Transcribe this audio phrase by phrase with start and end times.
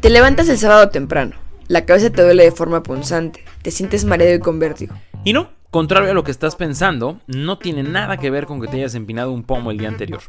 [0.00, 4.34] Te levantas el sábado temprano, la cabeza te duele de forma punzante, te sientes mareado
[4.34, 4.94] y con vértigo.
[5.24, 8.68] Y no, contrario a lo que estás pensando, no tiene nada que ver con que
[8.68, 10.20] te hayas empinado un pomo el día anterior.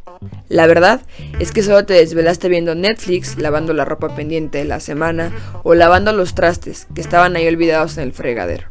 [0.47, 1.01] La verdad
[1.39, 5.33] es que solo te desvelaste viendo Netflix, lavando la ropa pendiente de la semana
[5.63, 8.67] o lavando los trastes que estaban ahí olvidados en el fregadero.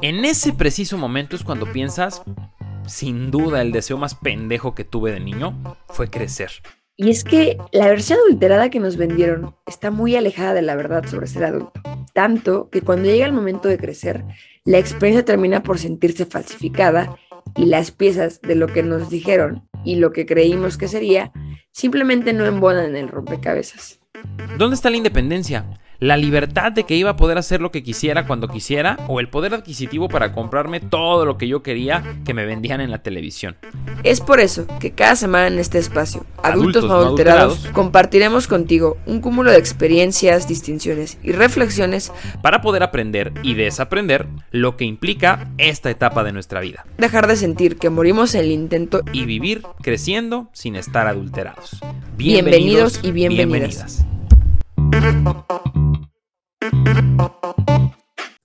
[0.00, 2.22] En ese preciso momento es cuando piensas,
[2.88, 6.50] sin duda el deseo más pendejo que tuve de niño fue crecer.
[6.96, 11.06] Y es que la versión adulterada que nos vendieron está muy alejada de la verdad
[11.06, 11.80] sobre ser adulto.
[12.12, 14.24] Tanto que cuando llega el momento de crecer,
[14.64, 17.16] la experiencia termina por sentirse falsificada
[17.56, 21.30] y las piezas de lo que nos dijeron y lo que creímos que sería
[21.70, 24.00] simplemente no embonan en el rompecabezas.
[24.58, 25.78] ¿Dónde está la independencia?
[26.00, 29.28] La libertad de que iba a poder hacer lo que quisiera cuando quisiera o el
[29.28, 33.56] poder adquisitivo para comprarme todo lo que yo quería que me vendían en la televisión.
[34.04, 39.20] Es por eso que cada semana en este espacio, Adultos, no adulterados, compartiremos contigo un
[39.20, 42.12] cúmulo de experiencias, distinciones y reflexiones
[42.42, 46.86] para poder aprender y desaprender lo que implica esta etapa de nuestra vida.
[46.96, 51.80] Dejar de sentir que morimos en el intento y vivir creciendo sin estar adulterados.
[52.16, 54.04] Bienvenidos, y bienvenidas.
[54.92, 55.14] It, it,
[56.62, 57.17] it, it.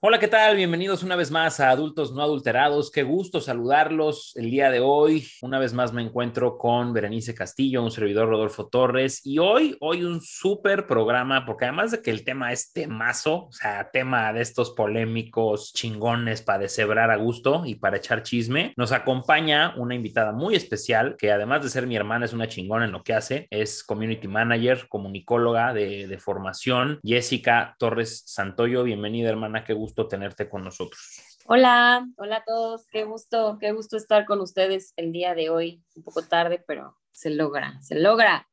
[0.05, 0.57] Hola, ¿qué tal?
[0.57, 2.91] Bienvenidos una vez más a Adultos No Adulterados.
[2.91, 5.25] Qué gusto saludarlos el día de hoy.
[5.41, 9.21] Una vez más me encuentro con Berenice Castillo, un servidor Rodolfo Torres.
[9.23, 13.51] Y hoy, hoy un súper programa, porque además de que el tema es temazo, o
[13.53, 18.91] sea, tema de estos polémicos chingones para deshebrar a gusto y para echar chisme, nos
[18.91, 22.91] acompaña una invitada muy especial, que además de ser mi hermana, es una chingona en
[22.91, 23.47] lo que hace.
[23.49, 26.99] Es community manager, comunicóloga de, de formación.
[27.05, 31.39] Jessica Torres Santoyo, bienvenida hermana, qué gusto tenerte con nosotros.
[31.45, 35.83] Hola, hola a todos, qué gusto, qué gusto estar con ustedes el día de hoy,
[35.95, 38.47] un poco tarde, pero se logra, se logra.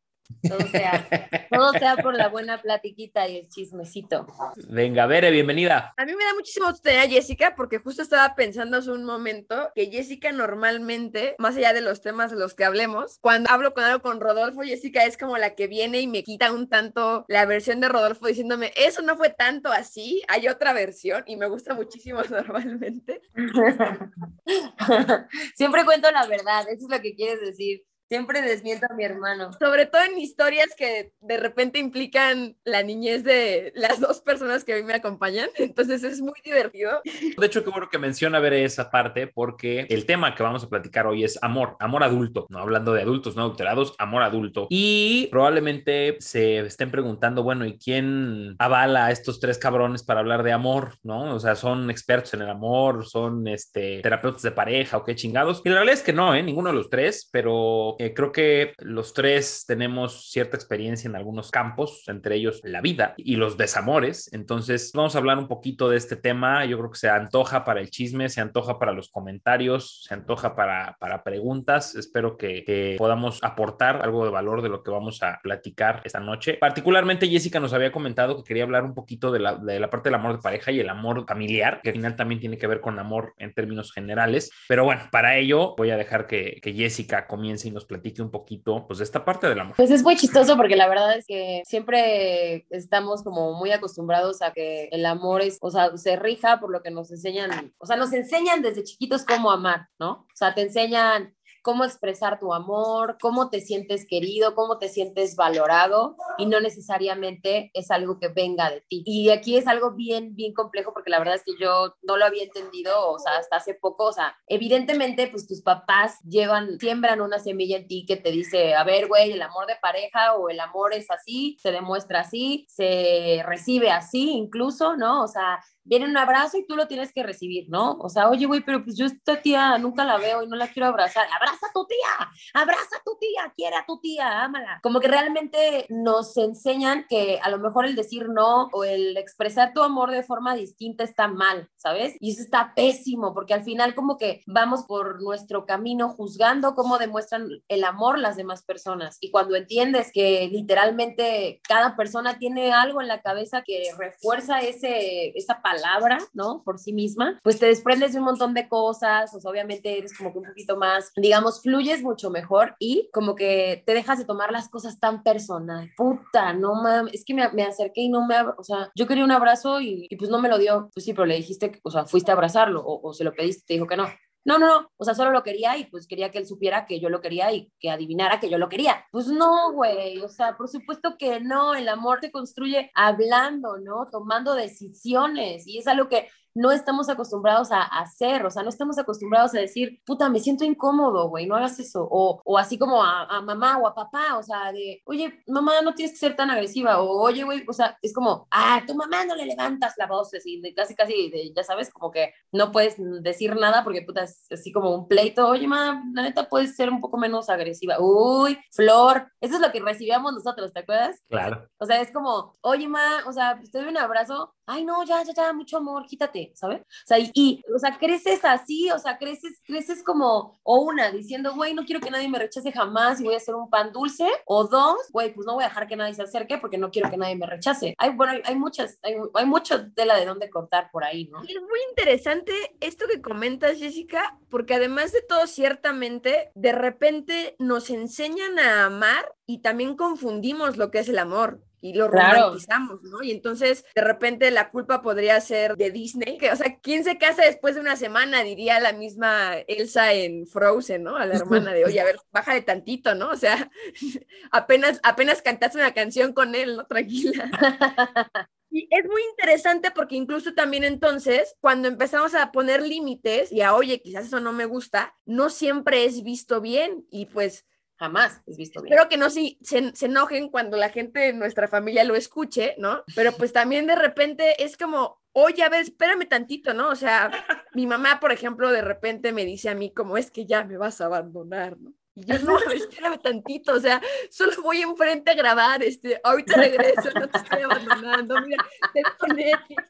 [0.48, 4.26] Todo sea, por la buena platiquita y el chismecito.
[4.68, 5.92] Venga, Bere, bienvenida.
[5.96, 9.04] A mí me da muchísimo gusto tener a Jessica porque justo estaba pensando hace un
[9.04, 13.74] momento que Jessica normalmente, más allá de los temas de los que hablemos, cuando hablo
[13.74, 17.24] con algo con Rodolfo, Jessica es como la que viene y me quita un tanto
[17.28, 21.48] la versión de Rodolfo diciéndome, eso no fue tanto así, hay otra versión y me
[21.48, 23.20] gusta muchísimo normalmente.
[25.54, 27.84] Siempre cuento la verdad, eso es lo que quieres decir.
[28.10, 29.52] Siempre desmiento a mi hermano.
[29.52, 34.72] Sobre todo en historias que de repente implican la niñez de las dos personas que
[34.72, 35.48] a mí me acompañan.
[35.58, 37.02] Entonces es muy divertido.
[37.04, 40.68] De hecho, qué bueno que menciona ver esa parte porque el tema que vamos a
[40.68, 42.46] platicar hoy es amor, amor adulto.
[42.48, 44.66] No hablando de adultos no adulterados, amor adulto.
[44.70, 50.42] Y probablemente se estén preguntando, bueno, ¿y quién avala a estos tres cabrones para hablar
[50.42, 50.94] de amor?
[51.04, 51.36] ¿No?
[51.36, 55.62] O sea, son expertos en el amor, son este, terapeutas de pareja o qué chingados.
[55.64, 56.42] Y la realidad es que no, ¿eh?
[56.42, 61.50] Ninguno de los tres, pero eh, creo que los tres tenemos cierta experiencia en algunos
[61.50, 64.32] campos, entre ellos la vida y los desamores.
[64.32, 66.64] Entonces, vamos a hablar un poquito de este tema.
[66.64, 70.56] Yo creo que se antoja para el chisme, se antoja para los comentarios, se antoja
[70.56, 71.94] para, para preguntas.
[71.94, 76.20] Espero que, que podamos aportar algo de valor de lo que vamos a platicar esta
[76.20, 76.54] noche.
[76.54, 80.08] Particularmente, Jessica nos había comentado que quería hablar un poquito de la, de la parte
[80.08, 82.80] del amor de pareja y el amor familiar, que al final también tiene que ver
[82.80, 84.50] con amor en términos generales.
[84.68, 88.30] Pero bueno, para ello voy a dejar que, que Jessica comience y nos platique un
[88.30, 89.74] poquito pues esta parte del amor.
[89.76, 94.52] Pues es muy chistoso porque la verdad es que siempre estamos como muy acostumbrados a
[94.52, 97.96] que el amor es, o sea, se rija por lo que nos enseñan, o sea,
[97.96, 100.10] nos enseñan desde chiquitos cómo amar, ¿no?
[100.12, 105.36] O sea, te enseñan cómo expresar tu amor, cómo te sientes querido, cómo te sientes
[105.36, 109.02] valorado y no necesariamente es algo que venga de ti.
[109.06, 112.24] Y aquí es algo bien, bien complejo porque la verdad es que yo no lo
[112.24, 117.20] había entendido, o sea, hasta hace poco, o sea, evidentemente pues tus papás llevan, siembran
[117.20, 120.48] una semilla en ti que te dice, a ver, güey, el amor de pareja o
[120.48, 125.22] el amor es así, se demuestra así, se recibe así incluso, ¿no?
[125.22, 127.98] O sea, viene un abrazo y tú lo tienes que recibir, ¿no?
[127.98, 130.68] O sea, oye, güey, pero pues yo esta tía nunca la veo y no la
[130.68, 131.26] quiero abrazar.
[131.34, 134.78] Abraza a tu tía, abraza a tu tía, quiere a tu tía, ámala.
[134.84, 139.72] Como que realmente nos enseñan que a lo mejor el decir no o el expresar
[139.74, 142.14] tu amor de forma distinta está mal, ¿sabes?
[142.20, 146.98] Y eso está pésimo porque al final como que vamos por nuestro camino juzgando cómo
[146.98, 149.18] demuestran el amor las demás personas.
[149.20, 155.36] Y cuando entiendes que literalmente cada persona tiene algo en la cabeza que refuerza ese,
[155.36, 156.62] esa palabra, palabra, ¿no?
[156.64, 160.32] Por sí misma, pues te desprendes de un montón de cosas, o obviamente eres como
[160.32, 164.52] que un poquito más, digamos, fluyes mucho mejor y como que te dejas de tomar
[164.52, 165.90] las cosas tan personal.
[165.96, 169.24] Puta, no mames, es que me, me, acerqué y no me, o sea, yo quería
[169.24, 170.90] un abrazo y, pues no me lo dio.
[170.92, 173.64] Pues sí, pero le dijiste, o sea, fuiste a abrazarlo o, o se lo pediste,
[173.66, 174.06] te dijo que no.
[174.44, 176.98] No, no, no, o sea, solo lo quería y pues quería que él supiera que
[176.98, 179.04] yo lo quería y que adivinara que yo lo quería.
[179.12, 184.08] Pues no, güey, o sea, por supuesto que no, el amor se construye hablando, ¿no?
[184.10, 188.98] Tomando decisiones y es algo que no estamos acostumbrados a hacer, o sea, no estamos
[188.98, 193.02] acostumbrados a decir, puta, me siento incómodo, güey, no hagas eso, o, o así como
[193.02, 196.50] a, mamá o a papá, o sea, de, oye, mamá, no tienes que ser tan
[196.50, 200.06] agresiva, o oye, güey, o sea, es como, ah, tu mamá no le levantas la
[200.06, 204.02] voz, así, de casi, casi, de, ya sabes, como que no puedes decir nada porque,
[204.02, 207.48] puta, es así como un pleito, oye, mamá, la neta puedes ser un poco menos
[207.48, 211.20] agresiva, uy, Flor, eso es lo que recibíamos nosotros, ¿te acuerdas?
[211.28, 211.68] Claro.
[211.78, 215.22] O sea, es como, oye, mamá, o sea, te doy un abrazo, ay, no, ya,
[215.24, 216.80] ya, ya, mucho amor, quítate, ¿sabes?
[216.80, 221.54] O sea, y, o sea, creces así, o sea, creces, creces como, o una, diciendo,
[221.54, 224.28] güey, no quiero que nadie me rechace jamás y voy a hacer un pan dulce,
[224.46, 227.10] o dos, güey, pues no voy a dejar que nadie se acerque porque no quiero
[227.10, 227.94] que nadie me rechace.
[227.98, 229.46] Hay, bueno, hay, muchas, hay, hay
[229.94, 231.42] tela de dónde cortar por ahí, ¿no?
[231.42, 237.90] Es muy interesante esto que comentas, Jessica, porque además de todo, ciertamente, de repente nos
[237.90, 243.22] enseñan a amar y también confundimos lo que es el amor y lo romantizamos, ¿no?
[243.22, 247.18] Y entonces de repente la culpa podría ser de Disney, que o sea, ¿quién se
[247.18, 248.42] casa después de una semana?
[248.42, 251.16] Diría la misma Elsa en Frozen, ¿no?
[251.16, 253.30] A la hermana de, oye, a ver, bájale tantito, ¿no?
[253.30, 253.70] O sea,
[254.50, 256.86] apenas, apenas cantaste una canción con él, ¿no?
[256.86, 257.50] Tranquila.
[258.72, 263.74] Y es muy interesante porque incluso también entonces, cuando empezamos a poner límites y a,
[263.74, 267.66] oye, quizás eso no me gusta, no siempre es visto bien y pues
[268.00, 268.94] jamás es visto bien.
[268.94, 273.04] Espero que no se, se, enojen cuando la gente de nuestra familia lo escuche, ¿no?
[273.14, 276.88] Pero pues también de repente es como, oye, a ver, espérame tantito, ¿no?
[276.88, 277.30] O sea,
[277.74, 280.78] mi mamá, por ejemplo, de repente me dice a mí como, es que ya me
[280.78, 281.92] vas a abandonar, ¿no?
[282.14, 284.00] Y yo, no, espérame tantito, o sea,
[284.30, 288.64] solo voy enfrente a grabar, este, ahorita regreso, no te estoy abandonando, mira,
[288.94, 289.02] te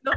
[0.03, 0.11] ¿no?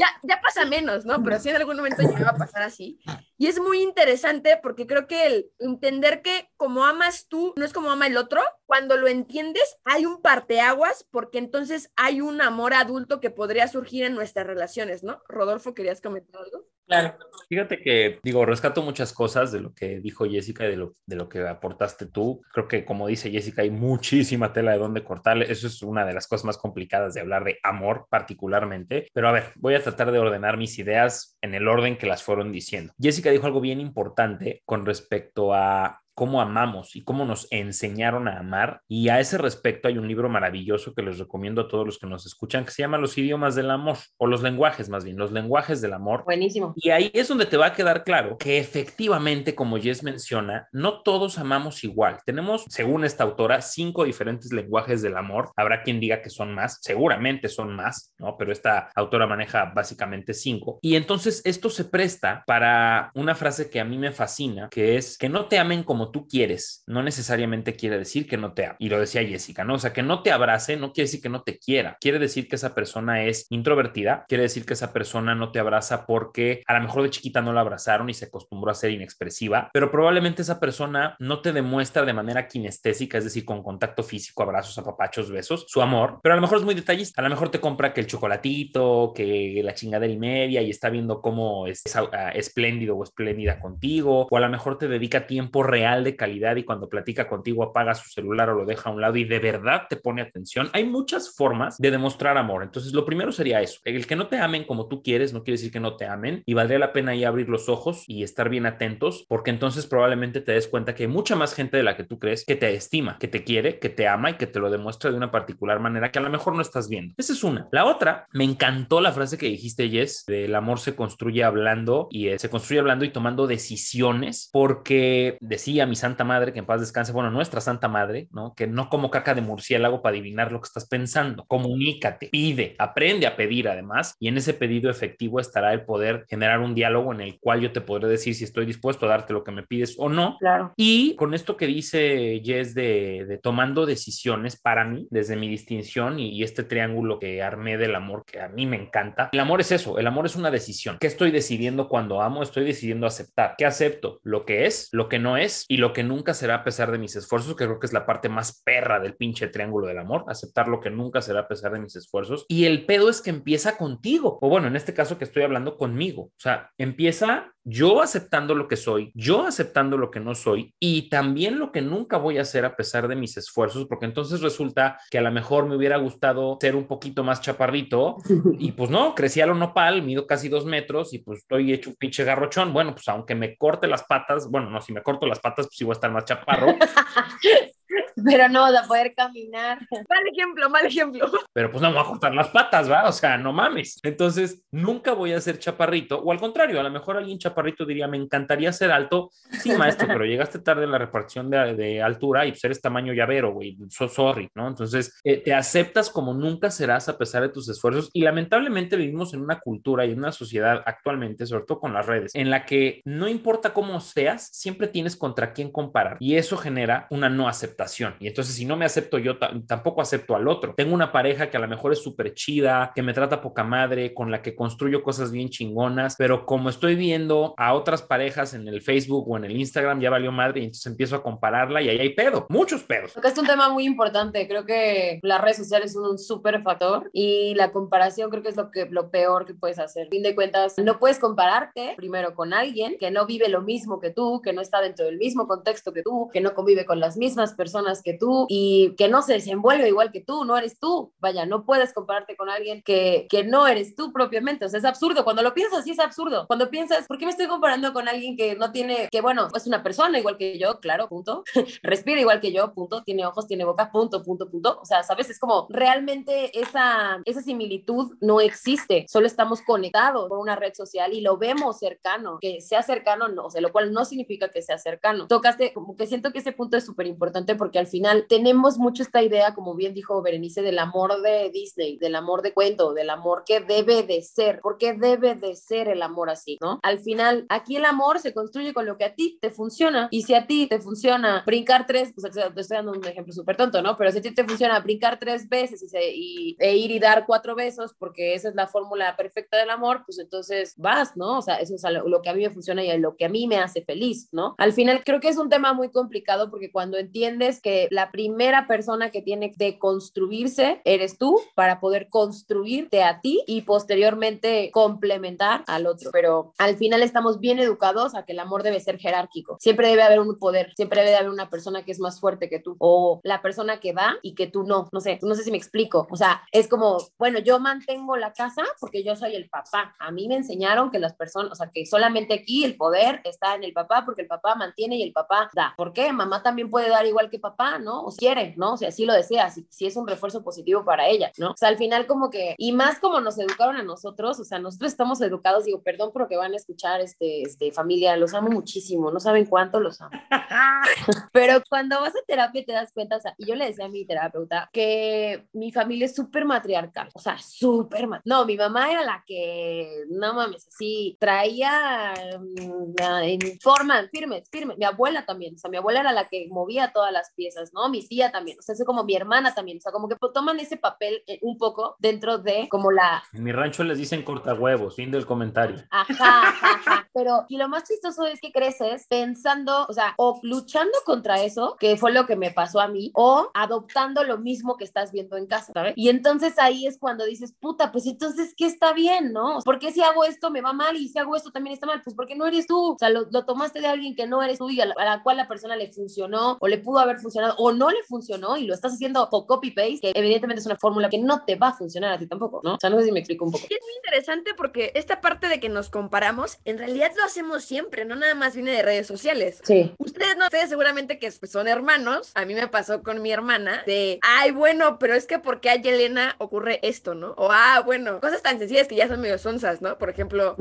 [0.00, 1.22] Ya, ya pasa menos, ¿no?
[1.22, 2.98] Pero sí en algún momento llega a pasar así.
[3.36, 7.74] Y es muy interesante porque creo que el entender que como amas tú, no es
[7.74, 12.72] como ama el otro, cuando lo entiendes, hay un parteaguas porque entonces hay un amor
[12.72, 15.22] adulto que podría surgir en nuestras relaciones, ¿no?
[15.28, 16.64] Rodolfo, ¿querías comentar algo?
[16.90, 17.14] Claro.
[17.48, 21.14] Fíjate que, digo, rescato muchas cosas de lo que dijo Jessica y de lo, de
[21.14, 22.42] lo que aportaste tú.
[22.52, 25.50] Creo que, como dice Jessica, hay muchísima tela de dónde cortarle.
[25.50, 29.06] Eso es una de las cosas más complicadas de hablar de amor, particularmente.
[29.12, 32.24] Pero a ver, voy a tratar de ordenar mis ideas en el orden que las
[32.24, 32.92] fueron diciendo.
[33.00, 38.40] Jessica dijo algo bien importante con respecto a cómo amamos y cómo nos enseñaron a
[38.40, 38.82] amar.
[38.86, 42.06] Y a ese respecto hay un libro maravilloso que les recomiendo a todos los que
[42.06, 45.32] nos escuchan que se llama Los idiomas del amor o los lenguajes más bien, los
[45.32, 46.24] lenguajes del amor.
[46.24, 46.74] Buenísimo.
[46.76, 51.00] Y ahí es donde te va a quedar claro que efectivamente, como Jess menciona, no
[51.00, 52.18] todos amamos igual.
[52.26, 55.52] Tenemos, según esta autora, cinco diferentes lenguajes del amor.
[55.56, 58.36] Habrá quien diga que son más, seguramente son más, ¿no?
[58.36, 60.80] Pero esta autora maneja básicamente cinco.
[60.82, 65.16] Y entonces esto se presta para una frase que a mí me fascina, que es
[65.16, 68.76] que no te amen como tú quieres, no necesariamente quiere decir que no te ame.
[68.78, 69.74] Y lo decía Jessica, ¿no?
[69.74, 71.96] O sea, que no te abrace no quiere decir que no te quiera.
[72.00, 76.06] Quiere decir que esa persona es introvertida, quiere decir que esa persona no te abraza
[76.06, 79.70] porque a lo mejor de chiquita no la abrazaron y se acostumbró a ser inexpresiva,
[79.72, 84.42] pero probablemente esa persona no te demuestra de manera kinestésica, es decir, con contacto físico,
[84.42, 87.20] abrazos, apapachos, besos, su amor, pero a lo mejor es muy detallista.
[87.20, 90.90] A lo mejor te compra que el chocolatito, que la chingadera y media y está
[90.90, 95.26] viendo cómo es, es ah, espléndido o espléndida contigo, o a lo mejor te dedica
[95.26, 98.92] tiempo real de calidad y cuando platica contigo apaga su celular o lo deja a
[98.92, 100.70] un lado y de verdad te pone atención.
[100.72, 102.62] Hay muchas formas de demostrar amor.
[102.62, 103.80] Entonces, lo primero sería eso.
[103.84, 106.42] El que no te amen como tú quieres no quiere decir que no te amen
[106.46, 110.40] y valdría la pena ahí abrir los ojos y estar bien atentos porque entonces probablemente
[110.40, 112.74] te des cuenta que hay mucha más gente de la que tú crees que te
[112.74, 115.80] estima, que te quiere, que te ama y que te lo demuestra de una particular
[115.80, 117.14] manera que a lo mejor no estás viendo.
[117.16, 117.68] Esa es una.
[117.72, 122.28] La otra, me encantó la frase que dijiste, Jess, del amor se construye hablando y
[122.28, 126.80] eh, se construye hablando y tomando decisiones porque decía mi santa madre, que en paz
[126.80, 128.54] descanse, bueno, nuestra santa madre, ¿no?
[128.54, 131.44] Que no como caca de murciélago para adivinar lo que estás pensando.
[131.46, 136.60] Comunícate, pide, aprende a pedir además, y en ese pedido efectivo estará el poder generar
[136.60, 139.44] un diálogo en el cual yo te podré decir si estoy dispuesto a darte lo
[139.44, 140.36] que me pides o no.
[140.38, 140.72] Claro.
[140.76, 146.18] Y con esto que dice Jess de, de tomando decisiones para mí, desde mi distinción
[146.18, 149.60] y, y este triángulo que armé del amor, que a mí me encanta, el amor
[149.60, 150.98] es eso, el amor es una decisión.
[151.00, 152.42] ¿Qué estoy decidiendo cuando amo?
[152.42, 153.54] Estoy decidiendo aceptar.
[153.56, 154.20] ¿Qué acepto?
[154.22, 156.98] Lo que es, lo que no es y lo que nunca será a pesar de
[156.98, 160.24] mis esfuerzos, que creo que es la parte más perra del pinche triángulo del amor,
[160.26, 162.44] aceptar lo que nunca será a pesar de mis esfuerzos.
[162.48, 165.76] Y el pedo es que empieza contigo, o bueno, en este caso que estoy hablando
[165.76, 170.74] conmigo, o sea, empieza yo aceptando lo que soy, yo aceptando lo que no soy
[170.80, 174.40] y también lo que nunca voy a hacer a pesar de mis esfuerzos, porque entonces
[174.40, 178.16] resulta que a lo mejor me hubiera gustado ser un poquito más chaparrito
[178.58, 181.90] y pues no, crecí a lo nopal, mido casi dos metros y pues estoy hecho
[181.90, 182.72] un pinche garrochón.
[182.72, 185.76] Bueno, pues aunque me corte las patas, bueno, no, si me corto las patas, pues
[185.76, 186.74] sí voy a estar más chaparro.
[188.24, 189.78] pero no vas a poder caminar.
[189.90, 191.30] Mal ejemplo, mal ejemplo.
[191.52, 193.08] Pero pues no me voy a cortar las patas, ¿va?
[193.08, 193.98] O sea, no mames.
[194.02, 196.20] Entonces, nunca voy a ser chaparrito.
[196.20, 199.30] O al contrario, a lo mejor alguien chaparrito diría, me encantaría ser alto.
[199.50, 203.12] Sí, maestro, pero llegaste tarde en la repartición de, de altura y pues eres tamaño
[203.12, 203.76] llavero, güey.
[203.88, 204.68] So sorry, ¿no?
[204.68, 208.10] Entonces, eh, te aceptas como nunca serás a pesar de tus esfuerzos.
[208.12, 212.06] Y lamentablemente vivimos en una cultura y en una sociedad actualmente, sobre todo con las
[212.06, 216.16] redes, en la que no importa cómo seas, siempre tienes contra quién comparar.
[216.20, 218.09] Y eso genera una no aceptación.
[218.18, 220.74] Y entonces, si no me acepto yo, tampoco acepto al otro.
[220.76, 224.14] Tengo una pareja que a lo mejor es súper chida, que me trata poca madre,
[224.14, 228.68] con la que construyo cosas bien chingonas, pero como estoy viendo a otras parejas en
[228.68, 231.88] el Facebook o en el Instagram, ya valió madre y entonces empiezo a compararla y
[231.88, 233.12] ahí hay pedo, muchos pedos.
[233.12, 234.46] Porque es un tema muy importante.
[234.48, 238.56] Creo que las redes sociales son un súper factor y la comparación creo que es
[238.56, 240.06] lo, que, lo peor que puedes hacer.
[240.06, 244.00] A fin de cuentas, no puedes compararte primero con alguien que no vive lo mismo
[244.00, 247.00] que tú, que no está dentro del mismo contexto que tú, que no convive con
[247.00, 250.78] las mismas personas que tú y que no se desenvuelve igual que tú, no eres
[250.78, 251.12] tú.
[251.18, 254.64] Vaya, no puedes compararte con alguien que, que no eres tú propiamente.
[254.64, 255.24] O sea, es absurdo.
[255.24, 256.46] Cuando lo piensas, sí es absurdo.
[256.46, 259.66] Cuando piensas, ¿por qué me estoy comparando con alguien que no tiene, que bueno, es
[259.66, 261.42] una persona igual que yo, claro, punto.
[261.82, 263.02] Respira igual que yo, punto.
[263.02, 264.78] Tiene ojos, tiene boca, punto, punto, punto.
[264.80, 269.06] O sea, sabes, es como realmente esa, esa similitud no existe.
[269.08, 272.38] Solo estamos conectados por una red social y lo vemos cercano.
[272.40, 275.26] Que sea cercano, no, o sea, lo cual no significa que sea cercano.
[275.26, 279.02] Tocaste, como que siento que ese punto es súper importante porque al final tenemos mucho
[279.02, 283.10] esta idea, como bien dijo Berenice, del amor de Disney, del amor de cuento, del
[283.10, 286.78] amor que debe de ser, porque debe de ser el amor así, ¿no?
[286.82, 290.22] Al final, aquí el amor se construye con lo que a ti te funciona y
[290.22, 293.82] si a ti te funciona brincar tres, pues te estoy dando un ejemplo súper tonto,
[293.82, 293.96] ¿no?
[293.96, 297.54] Pero si a ti te funciona brincar tres veces y, e ir y dar cuatro
[297.54, 301.38] besos porque esa es la fórmula perfecta del amor, pues entonces vas, ¿no?
[301.38, 303.46] O sea, eso es lo que a mí me funciona y lo que a mí
[303.46, 304.54] me hace feliz, ¿no?
[304.58, 308.66] Al final creo que es un tema muy complicado porque cuando entiendes que la primera
[308.66, 315.64] persona que tiene de construirse eres tú para poder construirte a ti y posteriormente complementar
[315.66, 316.10] al otro.
[316.12, 319.56] Pero al final estamos bien educados a que el amor debe ser jerárquico.
[319.60, 322.60] Siempre debe haber un poder, siempre debe haber una persona que es más fuerte que
[322.60, 324.88] tú o la persona que da y que tú no.
[324.92, 326.06] No sé, no sé si me explico.
[326.10, 329.94] O sea, es como, bueno, yo mantengo la casa porque yo soy el papá.
[329.98, 333.54] A mí me enseñaron que las personas, o sea, que solamente aquí el poder está
[333.54, 335.74] en el papá porque el papá mantiene y el papá da.
[335.76, 336.12] ¿Por qué?
[336.12, 338.02] Mamá también puede dar igual que papá, ¿no?
[338.02, 338.74] O quiere, ¿no?
[338.74, 341.50] O sea, si lo desea, si, si es un refuerzo positivo para ella, ¿no?
[341.52, 344.58] O sea, al final como que, y más como nos educaron a nosotros, o sea,
[344.58, 348.34] nosotros estamos educados, digo, perdón por lo que van a escuchar, este, este, familia, los
[348.34, 350.10] amo muchísimo, no saben cuánto los amo.
[351.32, 353.88] Pero cuando vas a terapia te das cuenta, o sea, y yo le decía a
[353.88, 359.04] mi terapeuta que mi familia es súper matriarcal, o sea, súper, no, mi mamá era
[359.04, 365.58] la que, no mames, así, traía um, en forma, firme, firme, mi abuela también, o
[365.58, 367.88] sea, mi abuela era la que movía todas las piezas, ¿no?
[367.88, 370.60] Mi tía también o sea, es como mi hermana también, o sea, como que toman
[370.60, 373.22] ese papel eh, un poco dentro de como la...
[373.32, 375.76] En mi rancho les dicen corta huevos, fin del comentario.
[375.90, 380.96] Ajá, ajá, pero y lo más chistoso es que creces pensando, o sea, o luchando
[381.04, 384.84] contra eso, que fue lo que me pasó a mí, o adoptando lo mismo que
[384.84, 385.94] estás viendo en casa, ¿sabes?
[385.96, 389.58] Y entonces ahí es cuando dices, puta, pues entonces, ¿qué está bien, no?
[389.64, 392.02] porque si hago esto me va mal y si hago esto también está mal?
[392.02, 394.58] Pues porque no eres tú, o sea, lo, lo tomaste de alguien que no eres
[394.58, 397.18] tú y a la, a la cual la persona le funcionó o le pudo haber
[397.18, 400.76] funcionado o no le funcionó y lo estás haciendo por copy-paste, que evidentemente es una
[400.76, 402.74] fórmula que no te va a funcionar a ti tampoco, ¿no?
[402.74, 403.64] O sea, no sé si me explico un poco.
[403.64, 408.04] es muy interesante porque esta parte de que nos comparamos, en realidad lo hacemos siempre,
[408.04, 409.60] no nada más viene de redes sociales.
[409.64, 409.94] Sí.
[409.98, 414.18] Ustedes no, ustedes seguramente que son hermanos, a mí me pasó con mi hermana, de,
[414.22, 417.32] ay, bueno, pero es que porque a Yelena ocurre esto, ¿no?
[417.36, 419.98] O, ah, bueno, cosas tan sencillas que ya son medio sonzas, ¿no?
[419.98, 420.56] Por ejemplo,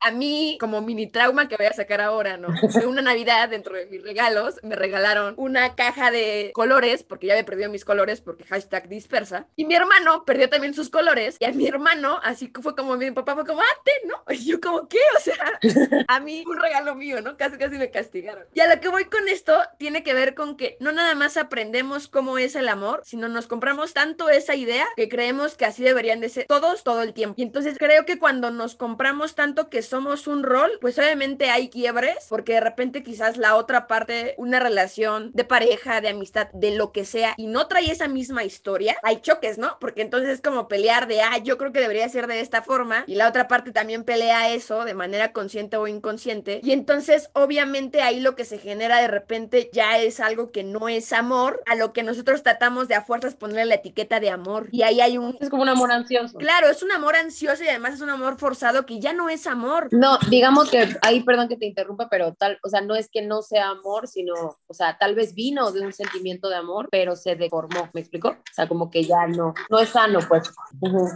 [0.00, 2.48] a mí, como mini trauma que voy a sacar ahora, ¿no?
[2.78, 7.34] De una Navidad, dentro de mis regalos, me regalaron una caja de colores porque ya
[7.34, 9.46] había perdido mis colores porque hashtag dispersa.
[9.56, 13.10] Y mi hermano perdió también sus colores y a mi hermano, así fue como mi
[13.10, 14.14] papá fue como, ate, ¿no?
[14.38, 14.98] Y yo como, ¿qué?
[15.18, 15.58] O sea,
[16.08, 17.36] a mí un regalo mío, ¿no?
[17.36, 18.44] Casi, casi me castigaron.
[18.54, 21.36] Y a lo que voy con esto tiene que ver con que no nada más
[21.36, 25.82] aprendemos cómo es el amor, sino nos compramos tanto esa idea que creemos que así
[25.82, 27.34] deberían de ser todos todo el tiempo.
[27.38, 31.68] Y entonces creo que cuando nos compramos tanto que somos un rol, pues obviamente hay
[31.68, 36.72] quiebres, porque de repente quizás la otra parte, una relación de pareja, de amistad, de
[36.72, 39.76] lo que sea y no trae esa misma historia, hay choques, ¿no?
[39.80, 43.04] Porque entonces es como pelear de, ah, yo creo que debería ser de esta forma
[43.06, 46.60] y la otra parte también pelea eso de manera consciente consciente o inconsciente.
[46.62, 50.88] Y entonces, obviamente, ahí lo que se genera de repente ya es algo que no
[50.88, 54.68] es amor, a lo que nosotros tratamos de a fuerzas ponerle la etiqueta de amor.
[54.70, 55.36] Y ahí hay un...
[55.40, 56.38] Es como un amor ansioso.
[56.38, 59.46] Claro, es un amor ansioso y además es un amor forzado que ya no es
[59.46, 59.88] amor.
[59.90, 63.22] No, digamos que ahí, perdón que te interrumpa, pero tal, o sea, no es que
[63.22, 64.34] no sea amor, sino,
[64.66, 68.28] o sea, tal vez vino de un sentimiento de amor, pero se deformó, ¿me explico?
[68.28, 70.50] O sea, como que ya no, no es sano, pues.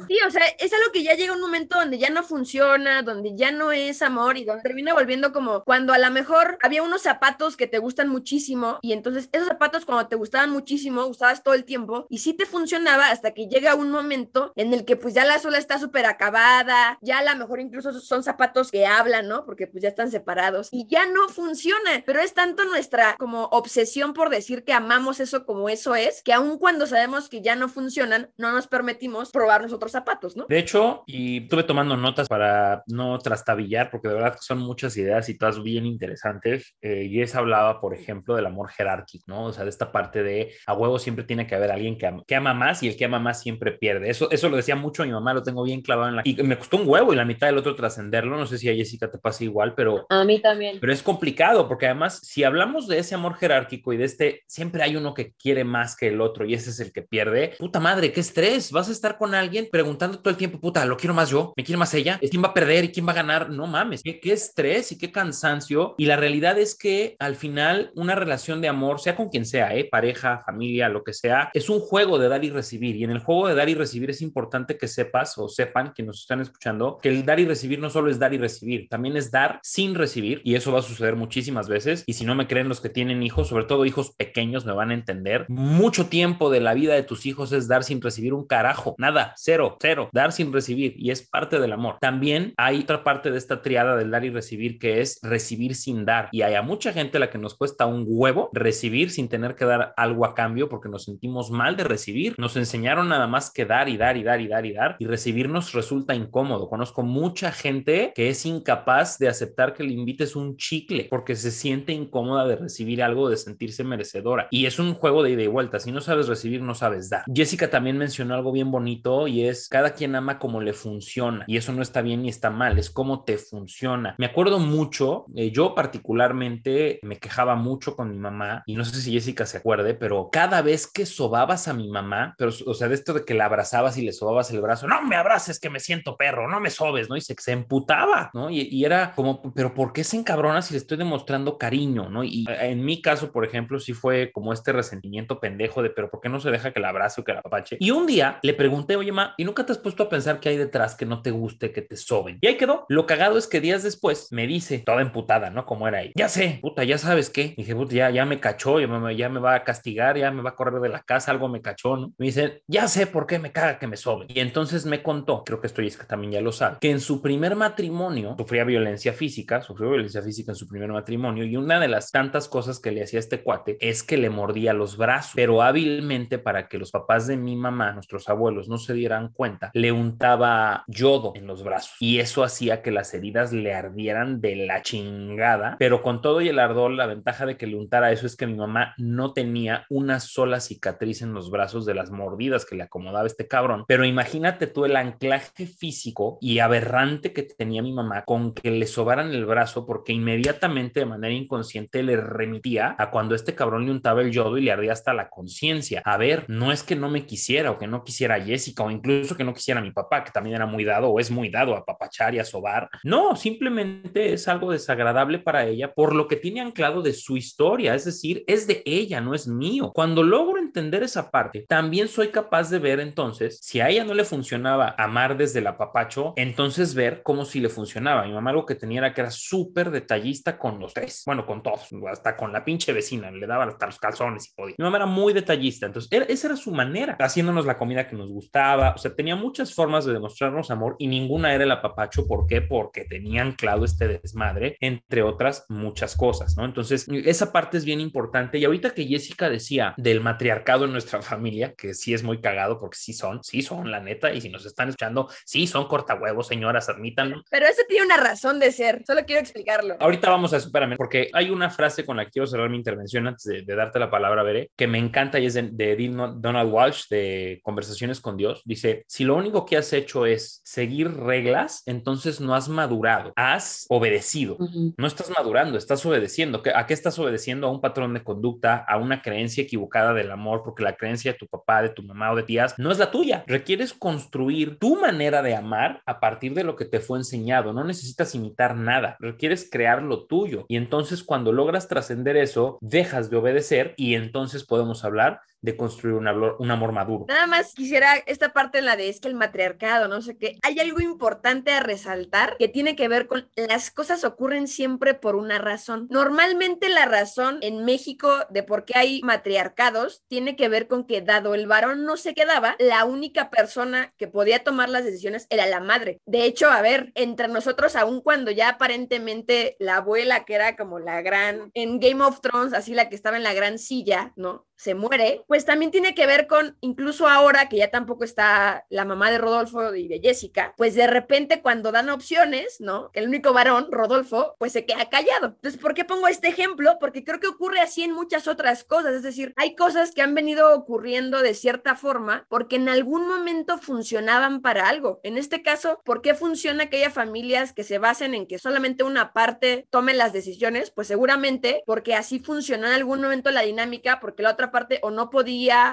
[0.08, 3.36] Sí, o sea, es algo que ya llega un momento donde ya no funciona, donde
[3.36, 7.02] ya no es amor y donde termina volviendo como cuando a lo mejor había unos
[7.02, 11.54] zapatos que te gustan muchísimo y entonces esos zapatos cuando te gustaban muchísimo, usabas todo
[11.54, 15.14] el tiempo y sí te funcionaba hasta que llega un momento en el que pues
[15.14, 19.28] ya la suela está súper acabada, ya a lo mejor incluso son zapatos que hablan,
[19.28, 19.44] ¿no?
[19.44, 24.12] Porque pues ya están separados y ya no funciona, pero es tanto nuestra como obsesión
[24.14, 27.68] por decir que amamos eso como eso es, que aun cuando sabemos que ya no
[27.68, 30.46] funcionan, no nos permitimos probarnos otros zapatos, ¿no?
[30.48, 35.28] De hecho, y estuve tomando notas para no trastabillar, porque de verdad son muchas ideas
[35.28, 36.76] y todas bien interesantes.
[36.80, 39.46] Eh, y es hablaba, por ejemplo, del amor jerárquico, ¿no?
[39.46, 42.22] O sea, de esta parte de a huevo siempre tiene que haber alguien que ama,
[42.26, 44.10] que ama más y el que ama más siempre pierde.
[44.10, 46.22] Eso, eso lo decía mucho mi mamá, lo tengo bien clavado en la...
[46.24, 48.36] Y me costó un huevo y la mitad del otro trascenderlo.
[48.36, 50.06] No sé si a Jessica te pasa igual, pero...
[50.08, 50.78] A mí también.
[50.80, 54.82] Pero es complicado porque además, si hablamos de ese amor jerárquico y de este, siempre
[54.82, 57.54] hay uno que quiere más que el otro y ese es el que pierde.
[57.58, 58.72] Puta madre, qué estrés.
[58.72, 61.64] Vas a estar con alguien preguntando todo el tiempo, puta, lo quiero más yo, me
[61.64, 63.50] quiere más ella, quién va a perder y quién va a ganar.
[63.50, 65.94] No mames, qué, qué estrés y qué cansancio.
[65.98, 69.74] Y la realidad es que al final una relación de amor, sea con quien sea,
[69.74, 69.84] ¿eh?
[69.84, 72.96] pareja, familia, lo que sea, es un juego de dar y recibir.
[72.96, 76.02] Y en el juego de dar y recibir es importante que sepas o sepan que
[76.02, 79.16] nos están escuchando que el dar y recibir no solo es dar y recibir, también
[79.16, 80.40] es dar sin recibir.
[80.44, 82.04] Y eso va a suceder muchísimas veces.
[82.06, 84.90] Y si no me creen los que tienen hijos, sobre todo hijos pequeños, me van
[84.90, 85.46] a entender.
[85.48, 88.94] Mucho tiempo de la vida de tus hijos es dar sin recibir un carajo.
[88.98, 90.10] Nada, cero, cero.
[90.12, 90.94] Dar sin recibir.
[90.96, 91.96] Y es parte del amor.
[92.00, 96.04] También hay otra parte de esta triada del dar y recibir que es recibir sin
[96.04, 96.28] dar.
[96.32, 99.54] Y hay a mucha gente a la que nos cuesta un huevo recibir sin tener
[99.54, 102.34] que dar algo a cambio porque nos sentimos mal de recibir.
[102.38, 105.06] Nos enseñaron nada más que dar y dar y dar y dar y dar y
[105.06, 106.68] recibir nos resulta incómodo.
[106.68, 111.50] Conozco mucha gente que es incapaz de aceptar que le invites un chicle porque se
[111.50, 114.48] siente incómoda de recibir algo, de sentirse merecedora.
[114.50, 115.78] Y es un juego de ida y vuelta.
[115.78, 117.24] Si no sabes recibir, no sabes dar.
[117.32, 121.44] Jessica también mencionó algo bien bonito y es cada quien ama como le funciona.
[121.46, 123.91] Y eso no está bien ni está mal, es cómo te funciona.
[124.18, 129.00] Me acuerdo mucho, eh, yo particularmente me quejaba mucho con mi mamá y no sé
[129.00, 132.88] si Jessica se acuerde, pero cada vez que sobabas a mi mamá, pero o sea,
[132.88, 135.70] de esto de que la abrazabas y le sobabas el brazo, no me abraces que
[135.70, 137.16] me siento perro, no me sobes, ¿no?
[137.16, 138.50] Y se, se emputaba, ¿no?
[138.50, 142.24] Y, y, era como, pero ¿por qué se encabrona si le estoy demostrando cariño, ¿no?
[142.24, 146.20] Y en mi caso, por ejemplo, sí fue como este resentimiento pendejo de, pero ¿por
[146.20, 147.76] qué no se deja que la abrace o que la apache?
[147.80, 150.50] Y un día le pregunté, oye, ma, ¿y nunca te has puesto a pensar qué
[150.50, 152.38] hay detrás que no te guste, que te soben?
[152.40, 152.86] Y ahí quedó.
[152.88, 155.66] Lo cagado es que días después me dice, toda emputada, ¿no?
[155.66, 156.12] Como era ella.
[156.14, 157.54] Ya sé, puta, ya sabes qué.
[157.56, 158.88] dije, puta, ya, ya me cachó, ya
[159.28, 161.96] me, va a castigar, ya me va a correr de la casa, algo me cachó,
[161.96, 162.12] ¿no?
[162.18, 164.28] Me dice, ya sé por qué me caga que me soben.
[164.30, 167.00] Y entonces me contó, creo que esto es que también ya lo sabe, que en
[167.00, 171.80] su primer matrimonio sufría violencia física, sufrió violencia física en su primer matrimonio y una
[171.80, 175.32] de las tantas cosas que le hacía este cuate es que le mordía los brazos,
[175.34, 179.70] pero hábilmente para que los papás de mi mamá, nuestros abuelos, no se dieran cuenta,
[179.74, 184.56] le untaba yodo en los brazos y eso hacía que las heridas le ardieran de
[184.56, 188.26] la chingada, pero con todo y el ardor, la ventaja de que le untara eso
[188.26, 192.64] es que mi mamá no tenía una sola cicatriz en los brazos de las mordidas
[192.64, 197.82] que le acomodaba este cabrón, pero imagínate tú el anclaje físico y aberrante que tenía
[197.82, 202.94] mi mamá con que le sobaran el brazo porque inmediatamente de manera inconsciente le remitía
[202.98, 206.02] a cuando este cabrón le untaba el yodo y le ardía hasta la conciencia.
[206.04, 208.90] A ver, no es que no me quisiera o que no quisiera a Jessica o
[208.90, 211.48] incluso que no quisiera a mi papá, que también era muy dado o es muy
[211.48, 212.88] dado a papachar y a sobar.
[213.04, 217.94] No, simplemente es algo desagradable para ella por lo que tiene anclado de su historia,
[217.94, 219.92] es decir, es de ella, no es mío.
[219.94, 224.14] Cuando logro entender esa parte, también soy capaz de ver entonces, si a ella no
[224.14, 228.24] le funcionaba amar desde el apapacho, entonces ver cómo si le funcionaba.
[228.24, 231.62] Mi mamá algo que tenía era que era súper detallista con los tres, bueno, con
[231.62, 234.76] todos, hasta con la pinche vecina, le daba hasta los calzones y podía.
[234.78, 238.16] Mi mamá era muy detallista, entonces era, esa era su manera, haciéndonos la comida que
[238.16, 242.26] nos gustaba, o sea, tenía muchas formas de demostrarnos amor y ninguna era el apapacho.
[242.26, 242.62] ¿Por qué?
[242.62, 246.64] Porque tenía anclado este desmadre, entre otras muchas cosas, ¿no?
[246.64, 248.58] Entonces, esa parte es bien importante.
[248.58, 252.78] Y ahorita que Jessica decía del matriarcado en nuestra familia, que sí es muy cagado
[252.78, 256.46] porque sí son, sí son, la neta, y si nos están escuchando, sí son cortahuevos,
[256.46, 257.42] señoras, admítanlo.
[257.50, 259.96] Pero eso tiene una razón de ser, solo quiero explicarlo.
[260.00, 263.26] Ahorita vamos a superarme, porque hay una frase con la que quiero cerrar mi intervención
[263.26, 265.96] antes de, de darte la palabra, Veré, que me encanta y es de, de
[266.36, 268.62] Donald Walsh, de Conversaciones con Dios.
[268.64, 273.31] Dice, si lo único que has hecho es seguir reglas, entonces no has madurado.
[273.36, 274.56] Madurado, has obedecido.
[274.96, 276.62] No estás madurando, estás obedeciendo.
[276.62, 277.66] ¿Qué- ¿A qué estás obedeciendo?
[277.66, 281.38] A un patrón de conducta, a una creencia equivocada del amor, porque la creencia de
[281.38, 283.44] tu papá, de tu mamá o de tías no es la tuya.
[283.46, 287.72] Requieres construir tu manera de amar a partir de lo que te fue enseñado.
[287.72, 290.64] No necesitas imitar nada, requieres crear lo tuyo.
[290.68, 296.16] Y entonces cuando logras trascender eso, dejas de obedecer y entonces podemos hablar de construir
[296.16, 297.24] un, amor- un amor maduro.
[297.28, 300.58] Nada más quisiera esta parte en la de es que el matriarcado, no sé qué.
[300.62, 305.36] Hay algo importante a resaltar que tiene que ver con las cosas ocurren siempre por
[305.36, 306.08] una razón.
[306.10, 311.22] Normalmente la razón en México de por qué hay matriarcados tiene que ver con que
[311.22, 315.66] dado el varón no se quedaba, la única persona que podía tomar las decisiones era
[315.66, 316.20] la madre.
[316.26, 320.98] De hecho, a ver, entre nosotros, aun cuando ya aparentemente la abuela, que era como
[320.98, 324.66] la gran, en Game of Thrones, así la que estaba en la gran silla, ¿no?
[324.76, 329.04] Se muere, pues también tiene que ver con, incluso ahora que ya tampoco está la
[329.04, 333.10] mamá de Rodolfo y de Jessica, pues de repente cuando dan opciones, ¿no?
[333.12, 335.48] El único varón, Rodolfo, pues se queda callado.
[335.48, 336.96] Entonces, ¿por qué pongo este ejemplo?
[336.98, 340.34] Porque creo que ocurre así en muchas otras cosas, es decir, hay cosas que han
[340.34, 345.20] venido ocurriendo de cierta forma porque en algún momento funcionaban para algo.
[345.22, 349.04] En este caso, ¿por qué funciona que haya familias que se basen en que solamente
[349.04, 350.90] una parte tome las decisiones?
[350.90, 355.10] Pues seguramente porque así funcionó en algún momento la dinámica, porque la otra parte o
[355.10, 355.41] no podía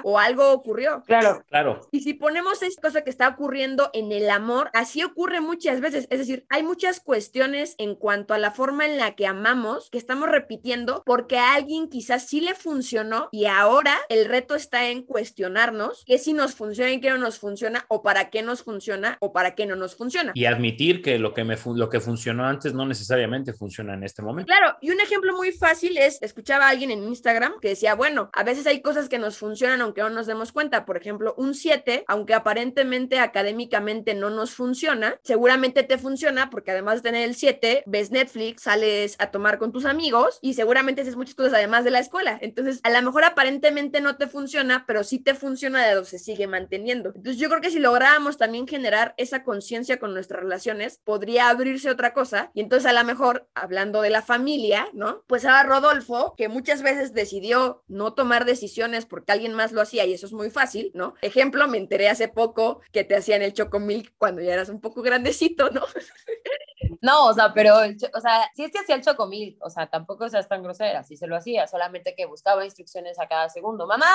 [0.04, 1.02] o algo ocurrió.
[1.06, 1.44] Claro.
[1.48, 5.80] Claro, Y si ponemos esta cosa que está ocurriendo en el amor, así ocurre muchas
[5.80, 6.06] veces.
[6.10, 9.98] Es decir, hay muchas cuestiones en cuanto a la forma en la que amamos que
[9.98, 15.02] estamos repitiendo porque a alguien quizás sí le funcionó y ahora el reto está en
[15.02, 19.16] cuestionarnos qué si nos funciona y qué no nos funciona o para qué nos funciona
[19.20, 20.32] o para qué no nos funciona.
[20.34, 24.22] y admitir que lo que, me lo que funcionó antes no necesariamente funciona en este
[24.22, 24.52] momento.
[24.52, 28.30] Claro, y un ejemplo muy fácil es, escuchaba a alguien en Instagram que decía, bueno,
[28.32, 30.84] a veces hay cosas que nos funcionan aunque no nos demos cuenta.
[30.84, 36.96] Por ejemplo, un 7, aunque aparentemente académicamente no nos funciona, seguramente te funciona porque además
[36.96, 41.16] de tener el 7, ves Netflix, sales a tomar con tus amigos y seguramente haces
[41.16, 42.38] muchas cosas además de la escuela.
[42.40, 46.46] Entonces, a lo mejor aparentemente no te funciona, pero sí te funciona de se sigue
[46.46, 47.12] manteniendo.
[47.14, 51.90] Entonces, yo creo que si lográbamos también generar esa conciencia con nuestras relaciones, podría abrirse
[51.90, 52.50] otra cosa.
[52.54, 55.24] Y entonces, a lo mejor, hablando de la familia, ¿no?
[55.26, 60.04] Pues ahora Rodolfo, que muchas veces decidió no tomar decisiones porque alguien más lo hacía
[60.06, 61.14] y eso es muy fácil, ¿no?
[61.22, 65.02] Ejemplo, me enteré hace poco que te hacían el chocomilk cuando ya eras un poco
[65.02, 65.82] grandecito, ¿no?
[67.02, 70.28] No, o sea, pero, o sea, sí es que hacía el chocomil, o sea, tampoco
[70.28, 73.86] seas tan grosera, sí se lo hacía, solamente que buscaba instrucciones a cada segundo.
[73.86, 74.06] Mamá,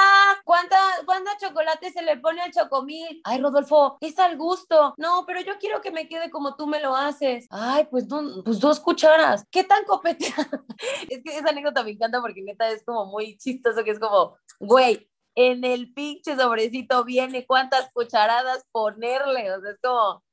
[0.43, 3.21] ¿cuánta, ¿cuánta chocolate se le pone al chocomil?
[3.23, 4.93] Ay, Rodolfo, es al gusto.
[4.97, 7.47] No, pero yo quiero que me quede como tú me lo haces.
[7.49, 9.45] Ay, pues, no, pues dos cucharas.
[9.49, 10.47] ¿Qué tan copeteada?
[11.09, 14.37] es que esa anécdota me encanta porque neta es como muy chistoso, que es como,
[14.59, 20.23] güey, en el pinche sobrecito viene cuántas cucharadas ponerle, o sea, es como...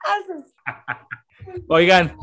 [1.68, 2.16] Oigan,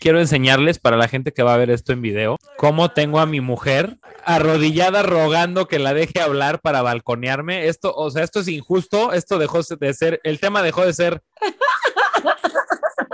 [0.00, 3.26] quiero enseñarles para la gente que va a ver esto en video cómo tengo a
[3.26, 7.68] mi mujer arrodillada rogando que la deje hablar para balconearme.
[7.68, 9.12] Esto, o sea, esto es injusto.
[9.12, 11.22] Esto dejó de ser, el tema dejó de ser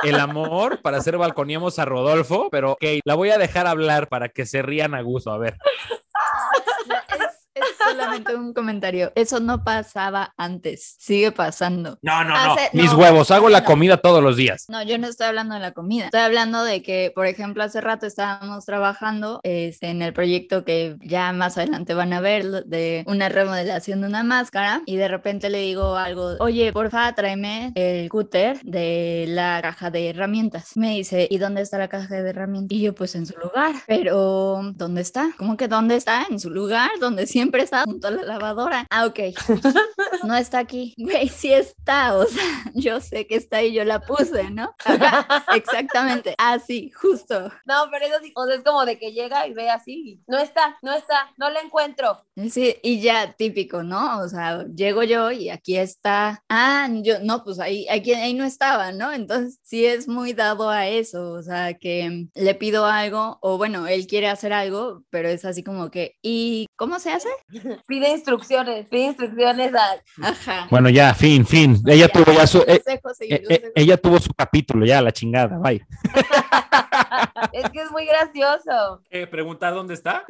[0.02, 4.28] el amor para hacer balconeamos a Rodolfo, pero ok, la voy a dejar hablar para
[4.28, 5.30] que se rían a gusto.
[5.30, 5.56] A ver.
[7.94, 9.12] Solamente un comentario.
[9.14, 10.96] Eso no pasaba antes.
[10.98, 11.98] Sigue pasando.
[12.02, 12.56] No, no, no.
[12.72, 13.66] Mis no, huevos, hago la no.
[13.66, 14.66] comida todos los días.
[14.68, 16.06] No, yo no estoy hablando de la comida.
[16.06, 20.96] Estoy hablando de que, por ejemplo, hace rato estábamos trabajando este, en el proyecto que
[21.00, 25.50] ya más adelante van a ver de una remodelación de una máscara y de repente
[25.50, 30.76] le digo algo, oye, porfa, tráeme el cúter de la caja de herramientas.
[30.76, 32.76] Me dice, ¿y dónde está la caja de herramientas?
[32.76, 33.74] Y yo, pues en su lugar.
[33.86, 35.30] Pero, ¿dónde está?
[35.36, 36.26] ¿Cómo que dónde está?
[36.30, 38.86] En su lugar, donde siempre está, junto a la lavadora.
[38.90, 39.18] Ah, ok.
[40.22, 40.94] No está aquí.
[40.96, 42.16] Güey, sí está.
[42.16, 42.42] O sea,
[42.74, 44.74] yo sé que está ahí, yo la puse, ¿no?
[44.84, 46.34] Ajá, exactamente.
[46.38, 47.50] Así, justo.
[47.66, 50.38] No, pero eso sí, o sea, es como de que llega y ve así, no
[50.38, 52.24] está, no está, no la encuentro.
[52.50, 54.18] Sí, y ya típico, ¿no?
[54.20, 56.42] O sea, llego yo y aquí está.
[56.48, 59.12] Ah, yo, no, pues ahí, aquí, ahí no estaba, ¿no?
[59.12, 63.86] Entonces sí es muy dado a eso, o sea, que le pido algo, o bueno,
[63.86, 67.28] él quiere hacer algo, pero es así como que, ¿y cómo se hace?
[67.86, 70.28] Pide instrucciones, pide instrucciones a...
[70.28, 70.66] Ajá.
[70.70, 71.80] Bueno, ya, fin, fin.
[71.86, 73.00] Ella tuvo ya su, eh, eh,
[73.48, 75.86] eh, ella tuvo su capítulo, ya, la chingada, bye.
[77.52, 79.00] Es que es muy gracioso.
[79.30, 80.24] ¿Preguntar dónde está?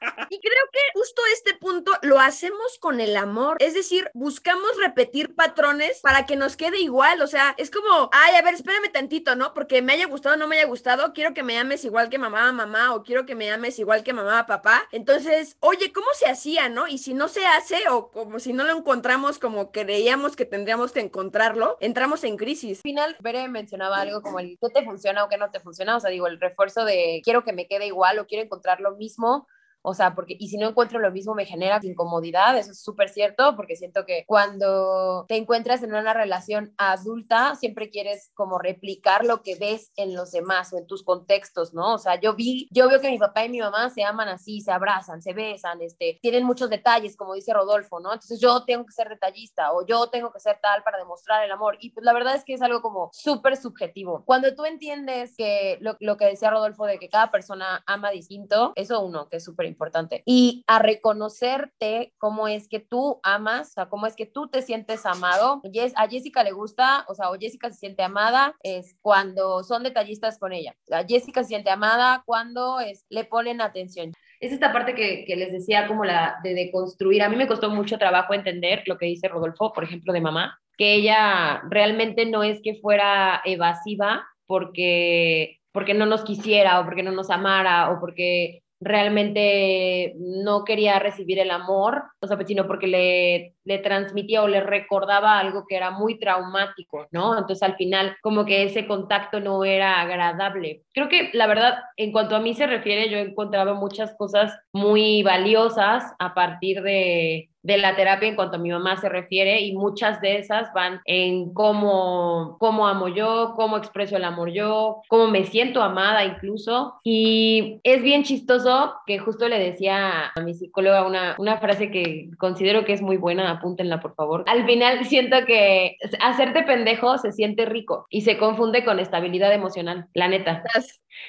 [0.30, 3.56] Y creo que justo este punto lo hacemos con el amor.
[3.60, 7.22] Es decir, buscamos repetir patrones para que nos quede igual.
[7.22, 9.54] O sea, es como, ay, a ver, espérame tantito, ¿no?
[9.54, 12.18] Porque me haya gustado o no me haya gustado, quiero que me ames igual que
[12.18, 14.86] mamá, mamá, o quiero que me ames igual que mamá, papá.
[14.92, 16.88] Entonces, oye, ¿cómo se hacía, no?
[16.88, 20.92] Y si no se hace, o como si no lo encontramos como creíamos que tendríamos
[20.92, 22.78] que encontrarlo, entramos en crisis.
[22.78, 25.96] Al final, Bere mencionaba algo como el qué te funciona o qué no te funciona.
[25.96, 28.96] O sea, digo, el refuerzo de quiero que me quede igual o quiero encontrar lo
[28.96, 29.46] mismo
[29.88, 33.08] o sea, porque, y si no encuentro lo mismo me genera incomodidad, eso es súper
[33.08, 39.24] cierto, porque siento que cuando te encuentras en una relación adulta, siempre quieres como replicar
[39.24, 41.94] lo que ves en los demás o en tus contextos, ¿no?
[41.94, 44.60] O sea, yo vi, yo veo que mi papá y mi mamá se aman así,
[44.60, 48.12] se abrazan, se besan, este, tienen muchos detalles, como dice Rodolfo, ¿no?
[48.12, 51.50] Entonces yo tengo que ser detallista o yo tengo que ser tal para demostrar el
[51.50, 51.78] amor.
[51.80, 54.22] Y pues la verdad es que es algo como súper subjetivo.
[54.26, 58.72] Cuando tú entiendes que lo, lo que decía Rodolfo de que cada persona ama distinto,
[58.76, 59.77] eso uno, que es súper importante.
[60.26, 64.62] Y a reconocerte cómo es que tú amas, o sea, cómo es que tú te
[64.62, 65.62] sientes amado.
[65.96, 70.38] a Jessica le gusta, o sea, o Jessica se siente amada es cuando son detallistas
[70.38, 70.74] con ella.
[71.08, 74.12] Jessica se siente amada cuando es, le ponen atención.
[74.40, 77.22] Es esta parte que, que les decía como la de deconstruir.
[77.22, 80.58] A mí me costó mucho trabajo entender lo que dice Rodolfo, por ejemplo, de mamá,
[80.76, 87.02] que ella realmente no es que fuera evasiva porque porque no nos quisiera o porque
[87.02, 92.86] no nos amara o porque realmente no quería recibir el amor, o sea, sino porque
[92.86, 97.36] le, le transmitía o le recordaba algo que era muy traumático, ¿no?
[97.36, 100.82] Entonces al final como que ese contacto no era agradable.
[100.92, 104.56] Creo que la verdad, en cuanto a mí se refiere, yo he encontrado muchas cosas
[104.72, 109.60] muy valiosas a partir de, de la terapia en cuanto a mi mamá se refiere
[109.60, 115.02] y muchas de esas van en cómo, cómo amo yo, cómo expreso el amor yo,
[115.08, 116.98] cómo me siento amada incluso.
[117.04, 122.30] Y es bien chistoso que justo le decía a mi psicóloga una, una frase que
[122.38, 124.44] considero que es muy buena, apúntenla por favor.
[124.46, 130.06] Al final siento que hacerte pendejo se siente rico y se confunde con estabilidad emocional,
[130.14, 130.62] la neta.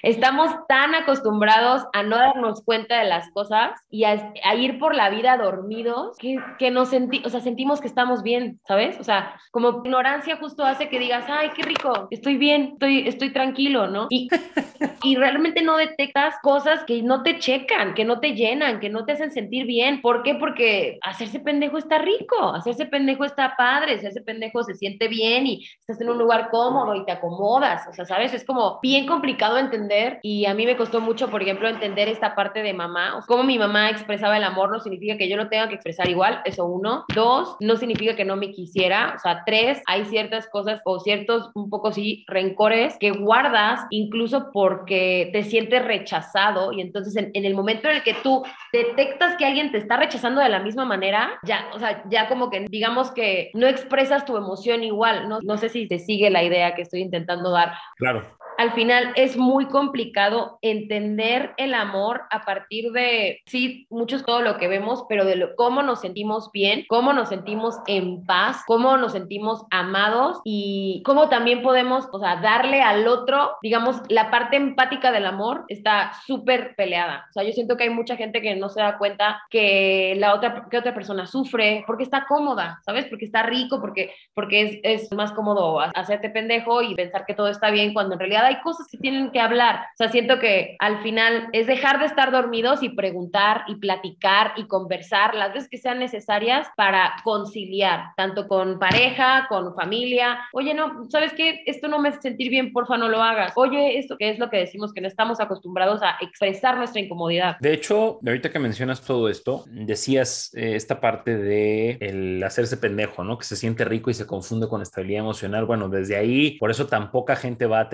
[0.04, 5.10] Estamos tan acostumbrados a no darnos cuenta de las cosas y a, ir por la
[5.10, 9.00] vida dormidos que, que nos senti o sea, sentimos que estamos bien, ¿sabes?
[9.00, 13.32] O sea, como ignorancia justo hace que digas, ay, qué rico, estoy bien, estoy, estoy
[13.32, 14.08] tranquilo, ¿no?
[14.10, 14.28] Y,
[15.04, 19.06] y realmente no detectas cosas que no te checan, que no te llenan, que no
[19.06, 20.02] te hacen sentir bien.
[20.02, 20.36] ¿Por qué?
[20.36, 25.66] Porque hacerse pendejo está rico, hacerse pendejo está padre, hacerse pendejo se siente bien y
[25.80, 28.34] estás en un lugar cómodo y te acomodas, o sea, ¿sabes?
[28.34, 29.79] Es como bien complicado entender
[30.22, 33.58] y a mí me costó mucho, por ejemplo, entender esta parte de mamá, cómo mi
[33.58, 37.06] mamá expresaba el amor no significa que yo lo tenga que expresar igual, eso uno.
[37.14, 41.52] Dos, no significa que no me quisiera, o sea, tres, hay ciertas cosas o ciertos
[41.56, 47.46] un poco sí rencores que guardas incluso porque te sientes rechazado y entonces en, en
[47.46, 50.86] el momento en el que tú detectas que alguien te está rechazando de la misma
[50.86, 55.40] manera, ya, o sea, ya como que digamos que no expresas tu emoción igual, ¿no?
[55.42, 57.74] No sé si te sigue la idea que estoy intentando dar.
[57.98, 64.26] Claro al final es muy complicado entender el amor a partir de, sí, mucho es
[64.26, 68.26] todo lo que vemos, pero de lo, cómo nos sentimos bien, cómo nos sentimos en
[68.26, 74.02] paz, cómo nos sentimos amados y cómo también podemos, o sea, darle al otro, digamos,
[74.10, 77.28] la parte empática del amor está súper peleada.
[77.30, 80.36] O sea, yo siento que hay mucha gente que no se da cuenta que la
[80.36, 83.06] otra, que otra persona sufre porque está cómoda, ¿sabes?
[83.06, 87.48] Porque está rico, porque, porque es, es más cómodo hacerte pendejo y pensar que todo
[87.48, 89.76] está bien cuando en realidad hay cosas que tienen que hablar.
[89.94, 94.54] O sea, siento que al final es dejar de estar dormidos y preguntar y platicar
[94.58, 100.40] y conversar las veces que sean necesarias para conciliar, tanto con pareja, con familia.
[100.54, 101.62] Oye, no, ¿sabes qué?
[101.68, 103.54] Esto no me hace sentir bien, porfa, no lo hagas.
[103.56, 107.58] Oye, esto que es lo que decimos, que no estamos acostumbrados a expresar nuestra incomodidad.
[107.60, 113.24] De hecho, ahorita que mencionas todo esto, decías eh, esta parte de el hacerse pendejo,
[113.24, 113.38] ¿no?
[113.38, 115.66] Que se siente rico y se confunde con estabilidad emocional.
[115.66, 117.90] Bueno, desde ahí, por eso tan poca gente va a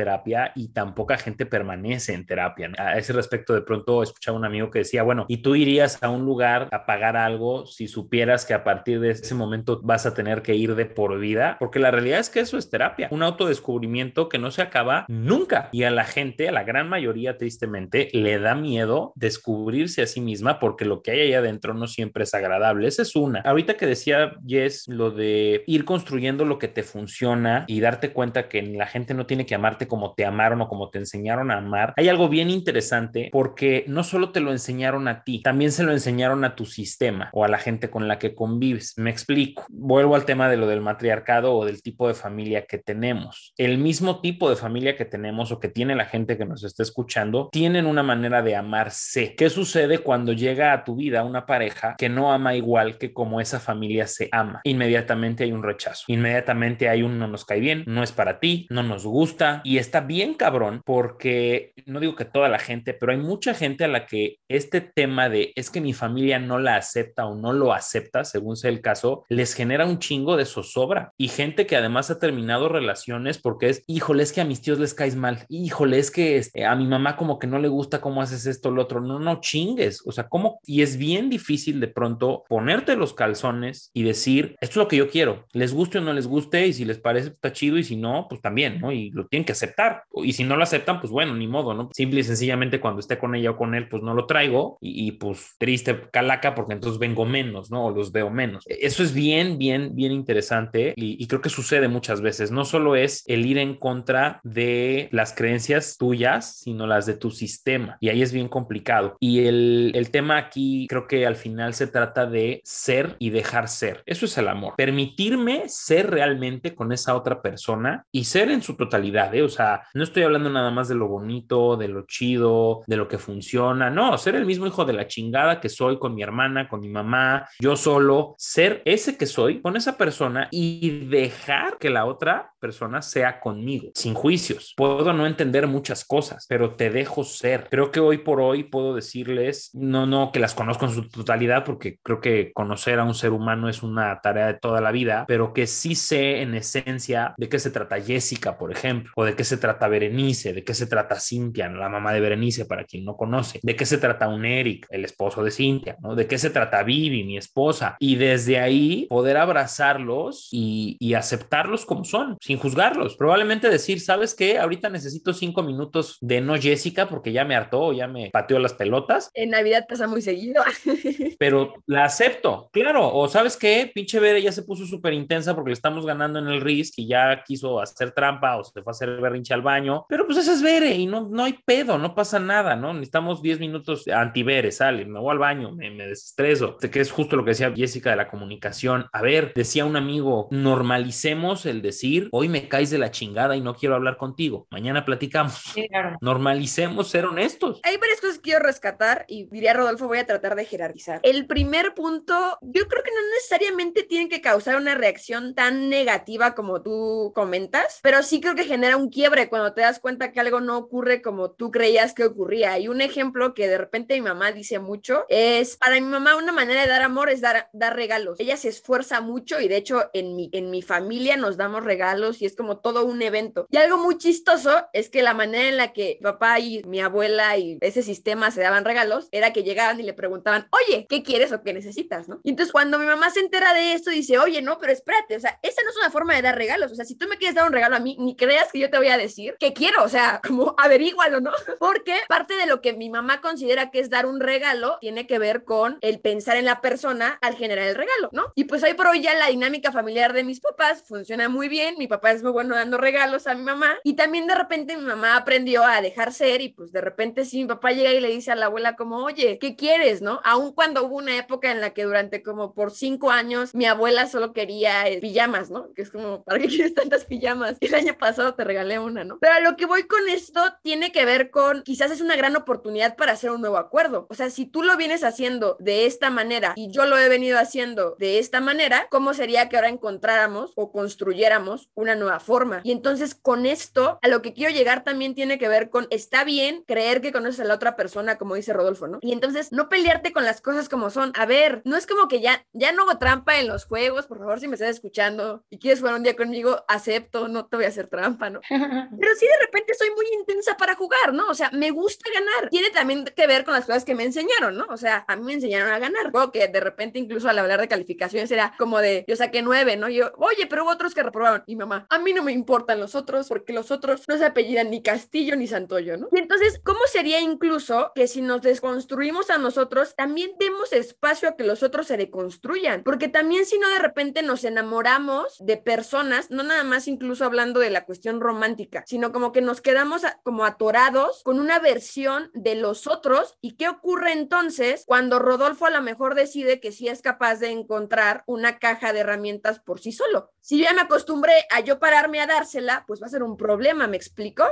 [0.56, 2.72] y tan poca gente permanece en terapia.
[2.78, 6.10] A ese respecto, de pronto escuchaba un amigo que decía, bueno, ¿y tú irías a
[6.10, 10.14] un lugar a pagar algo si supieras que a partir de ese momento vas a
[10.14, 11.58] tener que ir de por vida?
[11.60, 15.70] Porque la realidad es que eso es terapia, un autodescubrimiento que no se acaba nunca.
[15.72, 20.22] Y a la gente, a la gran mayoría, tristemente, le da miedo descubrirse a sí
[20.22, 22.88] misma porque lo que hay ahí adentro no siempre es agradable.
[22.88, 23.42] Esa es una.
[23.42, 28.50] Ahorita que decía Jess lo de ir construyendo lo que te funciona y darte cuenta
[28.50, 31.52] que la gente no tiene que amarte como te ama amaron o como te enseñaron
[31.52, 35.72] a amar, hay algo bien interesante porque no solo te lo enseñaron a ti, también
[35.72, 38.94] se lo enseñaron a tu sistema o a la gente con la que convives.
[38.98, 39.66] Me explico.
[39.70, 43.54] Vuelvo al tema de lo del matriarcado o del tipo de familia que tenemos.
[43.58, 46.84] El mismo tipo de familia que tenemos o que tiene la gente que nos está
[46.84, 49.36] escuchando, tienen una manera de amarse.
[49.36, 53.42] ¿Qué sucede cuando llega a tu vida una pareja que no ama igual que como
[53.42, 54.62] esa familia se ama?
[54.64, 56.04] Inmediatamente hay un rechazo.
[56.08, 59.78] Inmediatamente hay un no nos cae bien, no es para ti, no nos gusta y
[59.78, 63.88] está bien cabrón porque no digo que toda la gente, pero hay mucha gente a
[63.88, 67.74] la que este tema de es que mi familia no la acepta o no lo
[67.74, 72.10] acepta, según sea el caso, les genera un chingo de zozobra y gente que además
[72.10, 76.00] ha terminado relaciones porque es, híjole, es que a mis tíos les caes mal, híjole,
[76.00, 78.82] es que este, a mi mamá como que no le gusta cómo haces esto, lo
[78.82, 80.60] otro, no, no chingues, o sea, ¿cómo?
[80.66, 84.98] Y es bien difícil de pronto ponerte los calzones y decir, esto es lo que
[84.98, 87.84] yo quiero, les guste o no les guste y si les parece está chido y
[87.84, 88.92] si no, pues también, ¿no?
[88.92, 90.04] Y lo tienen que aceptar.
[90.24, 91.90] Y si no lo aceptan, pues bueno, ni modo, ¿no?
[91.94, 95.14] Simple y sencillamente cuando esté con ella o con él, pues no lo traigo y,
[95.14, 97.86] pues triste calaca porque entonces vengo menos, ¿no?
[97.86, 98.64] O los veo menos.
[98.68, 102.52] Eso es bien, bien, bien interesante y, y creo que sucede muchas veces.
[102.52, 107.32] No solo es el ir en contra de las creencias tuyas, sino las de tu
[107.32, 107.98] sistema.
[108.00, 109.18] Y ahí es bien complicado.
[109.20, 113.68] Y el, el tema aquí creo que al final se trata de ser y dejar
[113.68, 114.04] ser.
[114.06, 114.74] Eso es el amor.
[114.78, 119.34] Permitirme ser realmente con esa otra persona y ser en su totalidad.
[119.36, 119.44] ¿eh?
[119.44, 123.08] O sea, no estoy hablando nada más de lo bonito, de lo chido, de lo
[123.08, 123.90] que funciona.
[123.90, 126.90] No, ser el mismo hijo de la chingada que soy con mi hermana, con mi
[126.90, 128.36] mamá, yo solo.
[128.38, 133.92] Ser ese que soy con esa persona y dejar que la otra persona sea conmigo,
[133.94, 134.74] sin juicios.
[134.76, 137.68] Puedo no entender muchas cosas, pero te dejo ser.
[137.70, 141.64] Creo que hoy por hoy puedo decirles, no, no que las conozco en su totalidad,
[141.64, 145.26] porque creo que conocer a un ser humano es una tarea de toda la vida,
[145.28, 149.36] pero que sí sé en esencia de qué se trata Jessica, por ejemplo, o de
[149.36, 153.06] qué se trata Berenice, de qué se trata Cintia, la mamá de Berenice, para quien
[153.06, 156.16] no conoce, de qué se trata un Eric, el esposo de Cintia, ¿no?
[156.16, 161.86] De qué se trata Vivi, mi esposa, y desde ahí poder abrazarlos y, y aceptarlos
[161.86, 163.16] como son, sin juzgarlos.
[163.16, 164.60] Probablemente decir, ¿sabes qué?
[164.60, 168.74] Ahorita necesito cinco minutos de no Jessica porque ya me hartó, ya me pateó las
[168.74, 169.30] pelotas.
[169.34, 170.64] En Navidad pasa muy seguido.
[171.40, 173.14] pero la acepto, claro.
[173.14, 176.48] O sabes qué, pinche Bere ya se puso súper intensa porque le estamos ganando en
[176.48, 179.75] el RISC y ya quiso hacer trampa o se fue a hacer berrinche al baño.
[180.08, 182.94] Pero pues esa es Bere y no, no hay pedo, no pasa nada, ¿no?
[182.94, 186.78] Necesitamos 10 minutos anti-Bere, sale, me voy al baño, me, me desestreso.
[186.78, 189.08] Que es justo lo que decía Jessica de la comunicación.
[189.12, 193.62] A ver, decía un amigo, normalicemos el decir, hoy me caes de la chingada y
[193.62, 194.68] no quiero hablar contigo.
[194.70, 195.56] Mañana platicamos.
[195.74, 196.18] Sí, claro.
[196.22, 197.82] Normalicemos ser honestos.
[197.84, 201.20] Hay varias cosas que quiero rescatar y diría Rodolfo, voy a tratar de jerarquizar.
[201.24, 206.56] El primer punto, yo creo que no necesariamente tiene que causar una reacción tan negativa
[206.56, 210.40] como tú comentas, pero sí creo que genera un quiebre cuando te das cuenta que
[210.40, 212.78] algo no ocurre como tú creías que ocurría.
[212.80, 216.52] Y un ejemplo que de repente mi mamá dice mucho es, para mi mamá una
[216.52, 218.40] manera de dar amor es dar, dar regalos.
[218.40, 222.42] Ella se esfuerza mucho y de hecho en mi, en mi familia nos damos regalos
[222.42, 223.68] y es como todo un evento.
[223.70, 227.58] Y algo muy chistoso es que la manera en la que papá y mi abuela
[227.58, 231.52] y ese sistema se daban regalos era que llegaban y le preguntaban, oye, ¿qué quieres
[231.52, 232.28] o qué necesitas?
[232.28, 232.40] ¿no?
[232.44, 235.40] Y entonces cuando mi mamá se entera de esto dice, oye, no, pero espérate, o
[235.40, 236.92] sea, esa no es una forma de dar regalos.
[236.92, 238.90] O sea, si tú me quieres dar un regalo a mí, ni creas que yo
[238.90, 241.52] te voy a decir que quiero, o sea, como averígualo, ¿no?
[241.80, 245.40] Porque parte de lo que mi mamá considera que es dar un regalo tiene que
[245.40, 248.52] ver con el pensar en la persona al generar el regalo, ¿no?
[248.56, 251.96] Y pues hoy por hoy ya la dinámica familiar de mis papás funciona muy bien,
[251.98, 255.04] mi papá es muy bueno dando regalos a mi mamá y también de repente mi
[255.04, 258.30] mamá aprendió a dejar ser y pues de repente si mi papá llega y le
[258.30, 260.42] dice a la abuela como, oye, ¿qué quieres, no?
[260.44, 264.28] Aun cuando hubo una época en la que durante como por cinco años mi abuela
[264.28, 265.94] solo quería eh, pijamas, ¿no?
[265.94, 267.78] Que es como, ¿para qué quieres tantas pijamas?
[267.82, 269.40] El año pasado te regalé una, ¿no?
[269.46, 272.56] Pero a lo que voy con esto tiene que ver con, quizás es una gran
[272.56, 274.26] oportunidad para hacer un nuevo acuerdo.
[274.32, 277.60] O sea, si tú lo vienes haciendo de esta manera y yo lo he venido
[277.60, 282.82] haciendo de esta manera, ¿cómo sería que ahora encontráramos o construyéramos una nueva forma?
[282.84, 286.44] Y entonces con esto, a lo que quiero llegar también tiene que ver con, está
[286.44, 289.20] bien creer que conoces a la otra persona, como dice Rodolfo, ¿no?
[289.22, 291.34] Y entonces no pelearte con las cosas como son.
[291.36, 294.40] A ver, no es como que ya, ya no hago trampa en los juegos, por
[294.40, 297.86] favor, si me estás escuchando y quieres jugar un día conmigo, acepto, no te voy
[297.86, 298.62] a hacer trampa, ¿no?
[299.20, 301.48] Pero sí de repente soy muy intensa para jugar, ¿no?
[301.50, 302.70] O sea, me gusta ganar.
[302.70, 304.86] Tiene también que ver con las cosas que me enseñaron, ¿no?
[304.90, 306.32] O sea, a mí me enseñaron a ganar.
[306.32, 309.98] Luego que de repente incluso al hablar de calificaciones era como de, yo saqué nueve,
[309.98, 310.10] ¿no?
[310.10, 311.64] yo, oye, pero hubo otros que reprobaron.
[311.68, 314.90] Y mamá, a mí no me importan los otros porque los otros no se apellidan
[314.90, 316.28] ni Castillo ni Santoyo, ¿no?
[316.32, 321.56] Y entonces, ¿cómo sería incluso que si nos desconstruimos a nosotros, también demos espacio a
[321.56, 323.04] que los otros se deconstruyan?
[323.04, 327.80] Porque también si no de repente nos enamoramos de personas, no nada más incluso hablando
[327.80, 332.76] de la cuestión romántica, sino como que nos quedamos como atorados con una versión de
[332.76, 333.58] los otros.
[333.62, 337.72] ¿Y qué ocurre entonces cuando Rodolfo a lo mejor decide que sí es capaz de
[337.72, 340.52] encontrar una caja de herramientas por sí solo?
[340.60, 344.08] Si ya me acostumbré a yo pararme a dársela, pues va a ser un problema,
[344.08, 344.66] ¿me explico?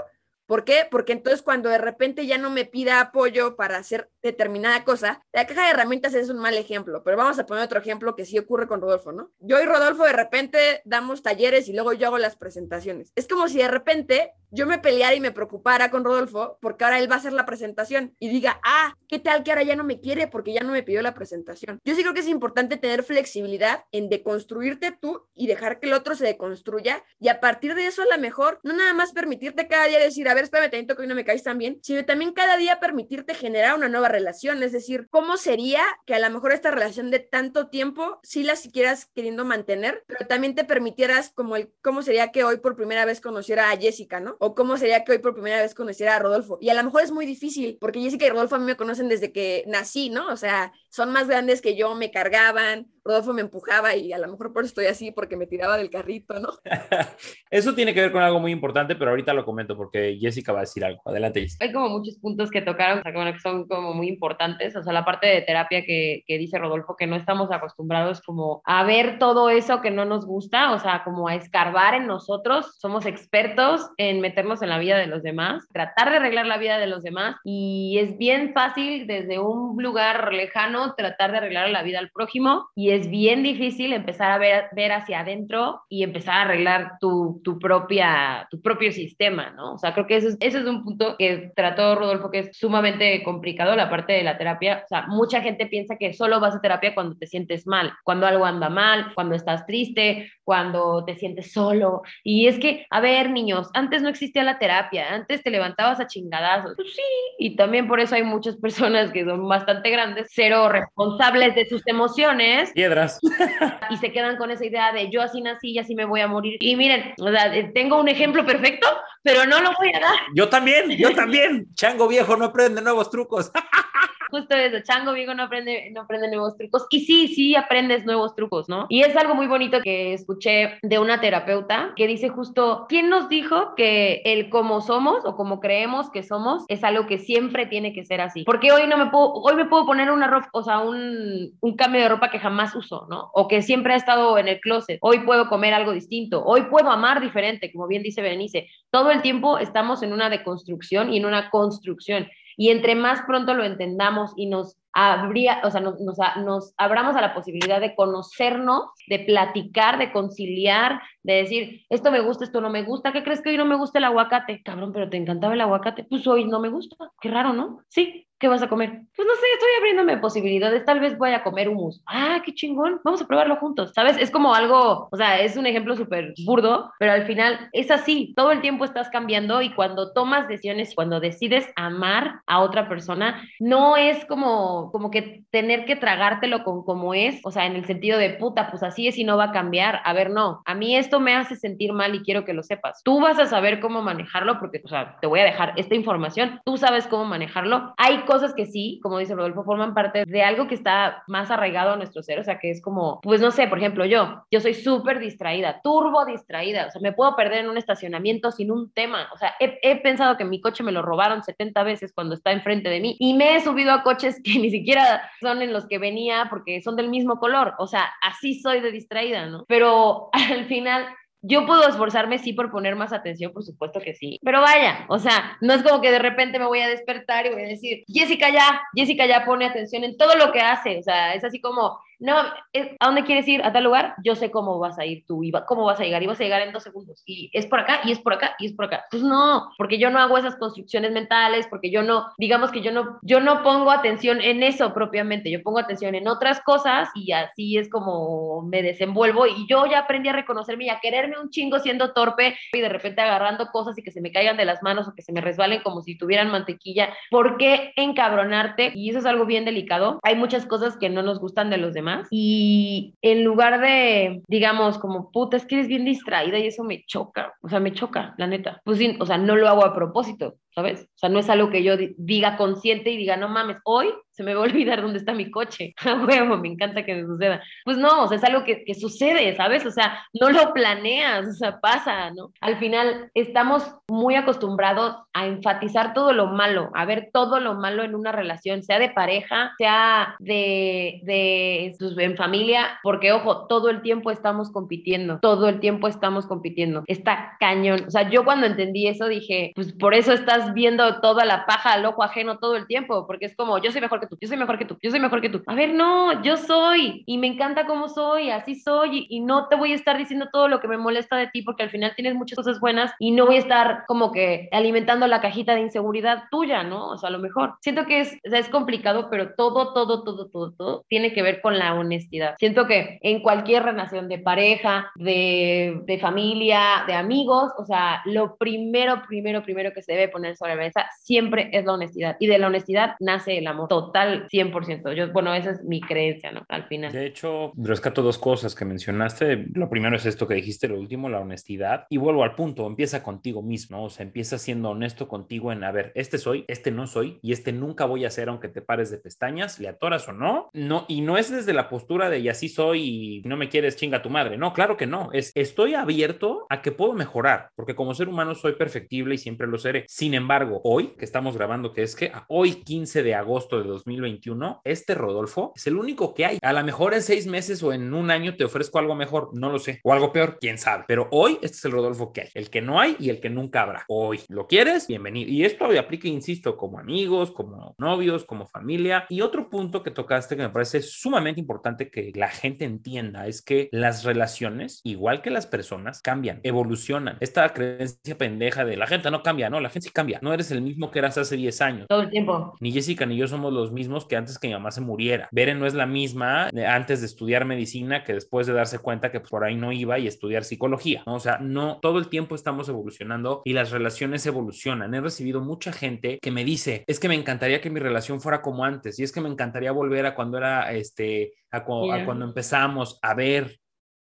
[0.46, 0.88] ¿Por qué?
[0.90, 5.48] Porque entonces cuando de repente ya no me pida apoyo para hacer determinada cosa, la
[5.48, 8.38] caja de herramientas es un mal ejemplo, pero vamos a poner otro ejemplo que sí
[8.38, 9.32] ocurre con Rodolfo, ¿no?
[9.40, 13.12] Yo y Rodolfo de repente damos talleres y luego yo hago las presentaciones.
[13.16, 17.00] Es como si de repente yo me peleara y me preocupara con Rodolfo porque ahora
[17.00, 19.84] él va a hacer la presentación y diga, ah, ¿qué tal que ahora ya no
[19.84, 21.80] me quiere porque ya no me pidió la presentación?
[21.84, 25.94] Yo sí creo que es importante tener flexibilidad en deconstruirte tú y dejar que el
[25.94, 29.68] otro se deconstruya y a partir de eso a lo mejor no nada más permitirte
[29.68, 32.04] cada día decir, a ver, espérame tantito que hoy no me caes tan bien, sino
[32.06, 36.30] también cada día permitirte generar una nueva relación, es decir, ¿cómo sería que a lo
[36.32, 41.30] mejor esta relación de tanto tiempo sí la siguieras queriendo mantener, pero también te permitieras
[41.30, 44.36] como el, cómo sería que hoy por primera vez conociera a Jessica, ¿no?
[44.40, 46.58] O cómo sería que hoy por primera vez conociera a Rodolfo.
[46.60, 49.10] Y a lo mejor es muy difícil, porque Jessica y Rodolfo a mí me conocen
[49.10, 50.30] desde que nací, ¿no?
[50.30, 54.28] O sea, son más grandes que yo, me cargaban, Rodolfo me empujaba y a lo
[54.28, 56.50] mejor por eso estoy así, porque me tiraba del carrito, ¿no?
[57.50, 60.60] Eso tiene que ver con algo muy importante, pero ahorita lo comento porque Jessica va
[60.60, 61.02] a decir algo.
[61.06, 61.66] Adelante, Jessica.
[61.66, 64.76] Hay como muchos puntos que tocaron, o sea, bueno, que son como muy importantes.
[64.76, 68.62] O sea, la parte de terapia que, que dice Rodolfo, que no estamos acostumbrados como
[68.66, 72.78] a ver todo eso que no nos gusta, o sea, como a escarbar en nosotros.
[72.80, 76.78] Somos expertos en meternos en la vida de los demás, tratar de arreglar la vida
[76.78, 77.36] de los demás.
[77.44, 82.70] Y es bien fácil desde un lugar lejano tratar de arreglar la vida al prójimo.
[82.76, 87.42] Y es bien difícil empezar a ver, ver hacia adentro y empezar a arreglar tu,
[87.44, 89.74] tu, propia, tu propio sistema, ¿no?
[89.74, 92.58] O sea, creo que eso es, eso es un punto que trató Rodolfo que es
[92.58, 94.82] sumamente complicado, la parte de la terapia.
[94.86, 98.28] O sea, mucha gente piensa que solo vas a terapia cuando te sientes mal, cuando
[98.28, 102.02] algo anda mal, cuando estás triste, cuando te sientes solo.
[102.24, 106.08] Y es que, a ver, niños, antes no existía la terapia, antes te levantabas a
[106.08, 106.74] chingadazos.
[106.76, 107.02] Pues sí,
[107.40, 111.86] y también por eso hay muchas personas que son bastante grandes, cero responsables de sus
[111.88, 113.18] emociones Piedras.
[113.90, 116.28] y se quedan con esa idea de yo así nací y así me voy a
[116.28, 116.58] morir.
[116.60, 118.88] Y miren, o sea, eh, tengo un ejemplo perfecto,
[119.22, 120.20] pero no lo voy a dar.
[120.36, 121.68] Yo también, yo también.
[121.76, 123.52] Chango viejo no aprende nuevos trucos.
[124.34, 126.88] Justo eso, Chango Vigo no aprende, no aprende nuevos trucos.
[126.90, 128.88] Y sí, sí aprendes nuevos trucos, ¿no?
[128.90, 133.30] Y es algo muy bonito que escuché de una terapeuta que dice justo, ¿quién nos
[133.30, 137.94] dijo que el como somos o como creemos que somos es algo que siempre tiene
[137.94, 138.44] que ser así?
[138.44, 141.76] Porque hoy no me puedo, hoy me puedo poner una ropa, o sea, un, un
[141.76, 143.30] cambio de ropa que jamás uso, ¿no?
[143.36, 144.98] O que siempre ha estado en el closet.
[145.02, 146.44] Hoy puedo comer algo distinto.
[146.44, 148.68] Hoy puedo amar diferente, como bien dice Berenice.
[148.90, 152.28] Todo el tiempo estamos en una deconstrucción y en una construcción.
[152.58, 157.16] Y entre más pronto lo entendamos y nos habría, o sea, nos, nos, nos, abramos
[157.16, 162.62] a la posibilidad de conocernos, de platicar, de conciliar, de decir, esto me gusta, esto
[162.62, 164.62] no me gusta, ¿qué crees que hoy no me gusta el aguacate?
[164.64, 167.80] Cabrón, pero te encantaba el aguacate, pues hoy no me gusta, qué raro, ¿no?
[167.90, 168.90] Sí, ¿qué vas a comer?
[169.16, 172.04] Pues no sé, estoy abriéndome posibilidades, tal vez voy a comer hummus.
[172.06, 174.18] Ah, qué chingón, vamos a probarlo juntos, ¿sabes?
[174.18, 178.34] Es como algo, o sea, es un ejemplo súper burdo, pero al final es así,
[178.36, 183.48] todo el tiempo estás cambiando y cuando tomas decisiones, cuando decides amar a otra persona,
[183.62, 187.86] no es como, como que tener que tragártelo con como es, o sea, en el
[187.86, 190.02] sentido de puta, pues así es y no va a cambiar.
[190.04, 193.02] A ver, no, a mí esto me hace sentir mal y quiero que lo sepas.
[193.06, 196.60] Tú vas a saber cómo manejarlo porque, o sea, te voy a dejar esta información,
[196.66, 197.94] tú sabes cómo manejarlo.
[197.96, 201.92] Hay cosas que sí, como dice Rodolfo, forman parte de algo que está más arraigado
[201.92, 204.60] a nuestro ser, o sea, que es como, pues no sé, por ejemplo, yo, yo
[204.60, 208.92] soy súper distraída, turbo distraída, o sea, me puedo perder en un estacionamiento sin un
[208.92, 212.36] tema, o sea, he, he pensado que mi coche me lo robaron 70 veces cuando
[212.36, 215.74] está enfrente de mí y me he subido a coches que ni siquiera son en
[215.74, 219.66] los que venía porque son del mismo color, o sea, así soy de distraída, ¿no?
[219.68, 221.06] Pero al final
[221.46, 224.40] yo puedo esforzarme, sí, por poner más atención, por supuesto que sí.
[224.42, 227.50] Pero vaya, o sea, no es como que de repente me voy a despertar y
[227.50, 230.98] voy a decir, Jessica ya, Jessica ya pone atención en todo lo que hace.
[231.00, 233.62] O sea, es así como, no, ¿a dónde quieres ir?
[233.66, 234.16] ¿A tal lugar?
[234.24, 236.44] Yo sé cómo vas a ir tú, y cómo vas a llegar, y vas a
[236.44, 237.22] llegar en dos segundos.
[237.26, 239.04] Y es por acá, y es por acá, y es por acá.
[239.12, 242.94] Pues no, porque yo no hago esas construcciones mentales, porque yo no, digamos que yo
[242.94, 247.34] no, yo no pongo atención en eso propiamente, yo pongo atención en otras cosas y
[247.34, 251.50] así es como me desenvuelvo y yo ya aprendí a reconocerme y a quererme un
[251.50, 254.82] chingo siendo torpe y de repente agarrando cosas y que se me caigan de las
[254.82, 257.10] manos o que se me resbalen como si tuvieran mantequilla.
[257.30, 258.94] ¿Por qué encabronarte?
[258.96, 260.20] Y eso es algo bien delicado.
[260.24, 264.98] Hay muchas cosas que no nos gustan de los demás y en lugar de, digamos,
[264.98, 268.34] como puta, es que eres bien distraída y eso me choca, o sea, me choca,
[268.38, 268.82] la neta.
[268.84, 271.04] Pues sí, o sea, no lo hago a propósito, ¿sabes?
[271.04, 274.44] O sea, no es algo que yo diga consciente y diga, no mames, hoy se
[274.44, 275.94] me va a olvidar dónde está mi coche.
[276.06, 277.62] A huevo, me encanta que me suceda.
[277.86, 279.86] Pues no, o sea, es algo que, que, sucede, ¿sabes?
[279.86, 282.52] O sea, no lo planeas, o sea, pasa, ¿no?
[282.62, 288.04] Al final estamos muy acostumbrados a enfatizar todo lo malo, a ver todo lo malo
[288.04, 293.90] en una relación, sea de pareja, sea de, de pues, en familia, porque ojo, todo
[293.90, 297.04] el tiempo estamos compitiendo, todo el tiempo estamos compitiendo.
[297.08, 298.06] Está cañón.
[298.08, 301.94] O sea, yo cuando entendí eso dije, pues por eso estás viendo toda la paja
[301.94, 304.48] al ojo ajeno todo el tiempo, porque es como, yo soy mejor que tú, yo
[304.48, 305.62] soy mejor que tú, yo soy mejor que tú.
[305.68, 309.76] A ver, no, yo soy y me encanta cómo soy, así soy y, no te
[309.76, 312.34] voy a estar diciendo todo lo que me molesta de ti porque al final tienes
[312.34, 316.46] muchas cosas buenas y no voy a estar como que alimentando la cajita de inseguridad
[316.50, 317.10] tuya, ¿no?
[317.10, 317.76] O sea, a lo mejor.
[317.82, 321.78] Siento que es, es complicado, pero todo, todo, todo, todo, todo tiene que ver con
[321.78, 322.56] la honestidad.
[322.58, 328.56] Siento que en cualquier relación de pareja, de, de familia, de amigos, o sea, lo
[328.56, 332.38] primero, primero, primero que se debe poner sobre la mesa siempre es la honestidad.
[332.40, 335.14] Y de la honestidad nace el amor total 100%.
[335.14, 336.64] Yo, bueno, esa es mi creencia, ¿no?
[336.70, 337.12] Al final.
[337.12, 339.68] De hecho, rescato dos cosas que mencionaste.
[339.74, 342.06] Lo primero es esto que dijiste, lo último, la honestidad.
[342.10, 345.92] Y vuelvo al punto, empieza contigo mismo, o sea, empieza siendo honesto contigo en, a
[345.92, 349.12] ver, este soy, este no soy y este nunca voy a ser aunque te pares
[349.12, 350.70] de pestañas, le atoras o no.
[350.74, 353.96] No, y no es desde la postura de y así soy y no me quieres
[353.96, 354.58] chinga tu madre.
[354.58, 355.30] No, claro que no.
[355.32, 359.68] Es estoy abierto a que puedo mejorar, porque como ser humano soy perfectible y siempre
[359.68, 360.06] lo seré.
[360.08, 360.43] Sin embargo,
[360.84, 365.74] hoy que estamos grabando, que es que hoy 15 de agosto de 2021, este Rodolfo
[365.76, 366.60] es el único que hay.
[366.62, 369.72] A lo mejor en seis meses o en un año te ofrezco algo mejor, no
[369.72, 371.06] lo sé, o algo peor, quién sabe.
[371.08, 373.50] Pero hoy este es el Rodolfo que hay, el que no hay y el que
[373.50, 374.06] nunca habrá.
[374.08, 375.08] Hoy, ¿lo quieres?
[375.08, 375.50] Bienvenido.
[375.50, 379.26] Y esto aplica, insisto, como amigos, como novios, como familia.
[379.30, 383.62] Y otro punto que tocaste que me parece sumamente importante que la gente entienda es
[383.62, 387.38] que las relaciones, igual que las personas, cambian, evolucionan.
[387.40, 390.33] Esta creencia pendeja de la gente no cambia, no, la gente sí cambia.
[390.42, 392.08] No eres el mismo que eras hace 10 años.
[392.08, 392.76] Todo el tiempo.
[392.80, 395.50] Ni Jessica ni yo somos los mismos que antes que mi mamá se muriera.
[395.52, 399.40] Beren no es la misma antes de estudiar medicina que después de darse cuenta que
[399.40, 401.24] por ahí no iba y estudiar psicología.
[401.26, 401.36] ¿no?
[401.36, 405.14] O sea, no, todo el tiempo estamos evolucionando y las relaciones evolucionan.
[405.14, 408.62] He recibido mucha gente que me dice, es que me encantaría que mi relación fuera
[408.62, 412.46] como antes y es que me encantaría volver a cuando era, este, a, a cuando
[412.46, 413.80] empezamos a ver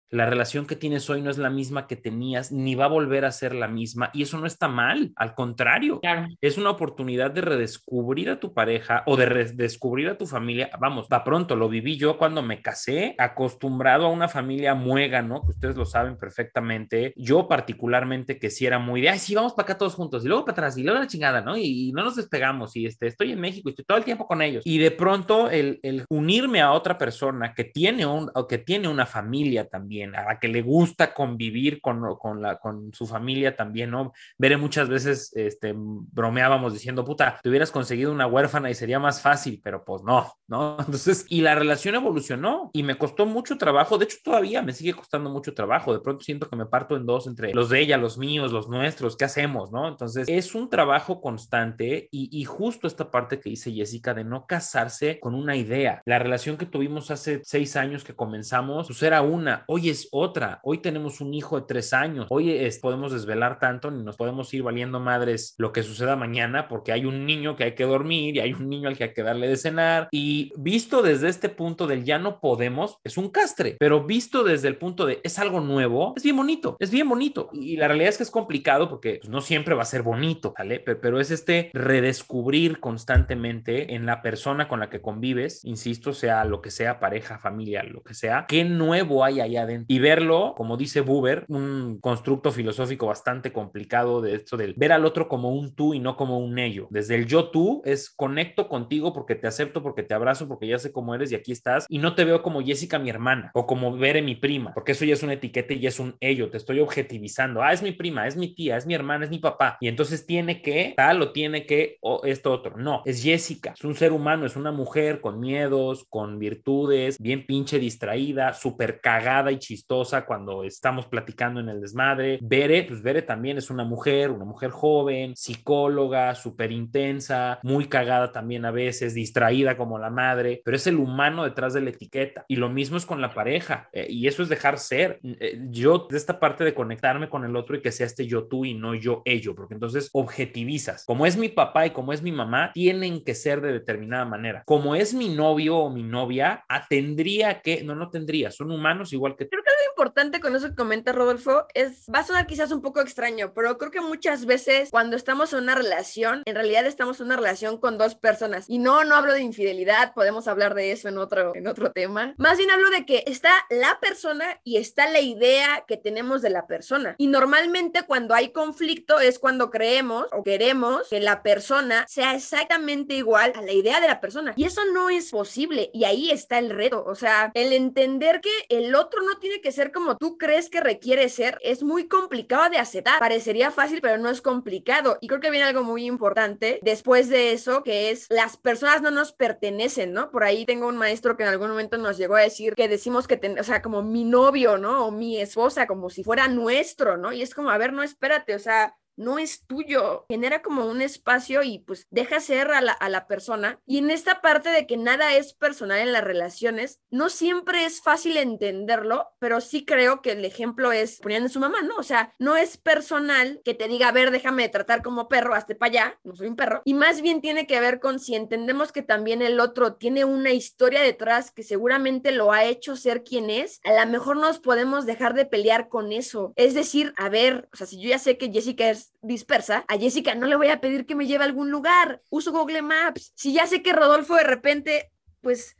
[0.09, 3.25] la relación que tienes hoy no es la misma que tenías, ni va a volver
[3.25, 4.09] a ser la misma.
[4.13, 5.99] Y eso no está mal, al contrario,
[6.41, 10.69] es una oportunidad de redescubrir a tu pareja o de redescubrir a tu familia.
[10.79, 15.41] Vamos, va pronto, lo viví yo cuando me casé, acostumbrado a una familia muega, ¿no?
[15.41, 17.13] Que ustedes lo saben perfectamente.
[17.15, 20.27] Yo particularmente que sí era muy de, ay, sí, vamos para acá todos juntos y
[20.27, 21.57] luego para atrás y luego la chingada, ¿no?
[21.57, 24.41] Y, no nos despegamos y este, estoy en México y estoy todo el tiempo con
[24.41, 24.61] ellos.
[24.65, 29.05] Y de pronto el, el unirme a otra persona que tiene, un, que tiene una
[29.05, 33.91] familia también, a la que le gusta convivir con, con, la, con su familia también,
[33.91, 34.13] ¿no?
[34.37, 39.21] Veré muchas veces, este, bromeábamos diciendo, puta, te hubieras conseguido una huérfana y sería más
[39.21, 40.77] fácil, pero pues no, ¿no?
[40.79, 44.93] Entonces, y la relación evolucionó y me costó mucho trabajo, de hecho todavía me sigue
[44.93, 47.97] costando mucho trabajo, de pronto siento que me parto en dos entre los de ella,
[47.97, 49.87] los míos, los nuestros, ¿qué hacemos, no?
[49.87, 54.45] Entonces, es un trabajo constante y, y justo esta parte que dice Jessica de no
[54.45, 56.01] casarse con una idea.
[56.05, 60.59] La relación que tuvimos hace seis años que comenzamos, pues era una, oye, es otra.
[60.63, 62.27] Hoy tenemos un hijo de tres años.
[62.29, 66.91] Hoy podemos desvelar tanto ni nos podemos ir valiendo madres lo que suceda mañana porque
[66.91, 69.23] hay un niño que hay que dormir y hay un niño al que hay que
[69.23, 70.07] darle de cenar.
[70.11, 74.67] Y visto desde este punto del ya no podemos, es un castre, pero visto desde
[74.67, 77.49] el punto de es algo nuevo, es bien bonito, es bien bonito.
[77.53, 80.53] Y la realidad es que es complicado porque pues, no siempre va a ser bonito,
[80.57, 80.79] ¿vale?
[80.79, 86.43] Pero, pero es este redescubrir constantemente en la persona con la que convives, insisto, sea
[86.45, 90.53] lo que sea, pareja, familia, lo que sea, qué nuevo hay allá adentro y verlo,
[90.55, 95.51] como dice Buber, un constructo filosófico bastante complicado de esto del ver al otro como
[95.51, 96.87] un tú y no como un ello.
[96.89, 100.79] Desde el yo tú es conecto contigo porque te acepto, porque te abrazo, porque ya
[100.79, 103.65] sé cómo eres y aquí estás y no te veo como Jessica mi hermana o
[103.65, 106.57] como Bere mi prima, porque eso ya es una etiqueta y es un ello, te
[106.57, 107.61] estoy objetivizando.
[107.61, 110.25] Ah, es mi prima, es mi tía, es mi hermana, es mi papá y entonces
[110.25, 112.77] tiene que tal o tiene que o esto otro.
[112.77, 117.45] No, es Jessica, es un ser humano, es una mujer con miedos, con virtudes, bien
[117.45, 122.39] pinche distraída, súper cagada y chistosa cuando estamos platicando en el desmadre.
[122.41, 128.31] Bere, pues Bere también es una mujer, una mujer joven, psicóloga, súper intensa, muy cagada
[128.31, 132.45] también a veces, distraída como la madre, pero es el humano detrás de la etiqueta.
[132.47, 135.19] Y lo mismo es con la pareja, eh, y eso es dejar ser.
[135.23, 138.47] Eh, yo, de esta parte de conectarme con el otro y que sea este yo
[138.47, 141.03] tú y no yo ello, porque entonces objetivizas.
[141.05, 144.63] Como es mi papá y como es mi mamá, tienen que ser de determinada manera.
[144.65, 149.35] Como es mi novio o mi novia, tendría que, no, no tendría, son humanos igual
[149.35, 152.45] que tú creo que algo importante con eso que comenta Rodolfo es, va a sonar
[152.47, 156.55] quizás un poco extraño, pero creo que muchas veces cuando estamos en una relación, en
[156.55, 158.65] realidad estamos en una relación con dos personas.
[158.67, 162.35] Y no, no hablo de infidelidad, podemos hablar de eso en otro, en otro tema.
[162.37, 166.49] Más bien hablo de que está la persona y está la idea que tenemos de
[166.49, 167.15] la persona.
[167.17, 173.15] Y normalmente cuando hay conflicto es cuando creemos o queremos que la persona sea exactamente
[173.15, 174.53] igual a la idea de la persona.
[174.55, 175.89] Y eso no es posible.
[175.93, 177.03] Y ahí está el reto.
[177.05, 180.81] O sea, el entender que el otro no tiene que ser como tú crees que
[180.81, 183.19] requiere ser es muy complicado de aceptar.
[183.19, 185.17] Parecería fácil, pero no es complicado.
[185.21, 189.11] Y creo que viene algo muy importante después de eso, que es las personas no
[189.11, 190.29] nos pertenecen, ¿no?
[190.31, 193.27] Por ahí tengo un maestro que en algún momento nos llegó a decir que decimos
[193.27, 195.07] que, o sea, como mi novio, ¿no?
[195.07, 197.31] O mi esposa, como si fuera nuestro, ¿no?
[197.33, 201.01] Y es como, a ver, no, espérate, o sea, no es tuyo, genera como un
[201.01, 203.81] espacio y pues deja ser a la, a la, persona.
[203.85, 208.01] Y en esta parte de que nada es personal en las relaciones, no siempre es
[208.01, 211.95] fácil entenderlo, pero sí creo que el ejemplo es poniendo su mamá, ¿no?
[211.97, 215.75] O sea, no es personal que te diga, a ver, déjame tratar como perro, hazte
[215.75, 216.81] para allá, no soy un perro.
[216.85, 220.51] Y más bien tiene que ver con si entendemos que también el otro tiene una
[220.51, 225.05] historia detrás que seguramente lo ha hecho ser quien es, a lo mejor nos podemos
[225.05, 226.53] dejar de pelear con eso.
[226.55, 229.97] Es decir, a ver, o sea, si yo ya sé que Jessica es dispersa, a
[229.97, 233.33] Jessica no le voy a pedir que me lleve a algún lugar, uso Google Maps.
[233.35, 235.75] Si ya sé que Rodolfo de repente, pues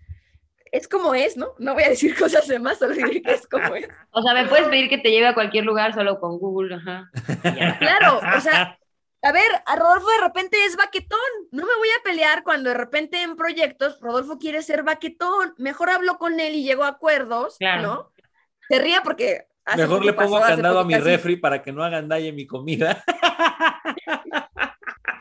[0.71, 1.53] es como es, ¿no?
[1.59, 3.87] No voy a decir cosas de más, solo diré que es como es.
[4.11, 7.09] O sea, me puedes pedir que te lleve a cualquier lugar solo con Google, ajá.
[7.79, 8.77] Claro, o sea,
[9.23, 11.19] a ver, a Rodolfo de repente es baquetón.
[11.51, 15.53] No me voy a pelear cuando de repente en proyectos Rodolfo quiere ser baquetón.
[15.57, 18.11] Mejor hablo con él y llego a acuerdos, ¿no?
[18.69, 22.27] Se ría porque Mejor le pongo candado a mi refri para que no hagan daño
[22.27, 23.03] en mi comida.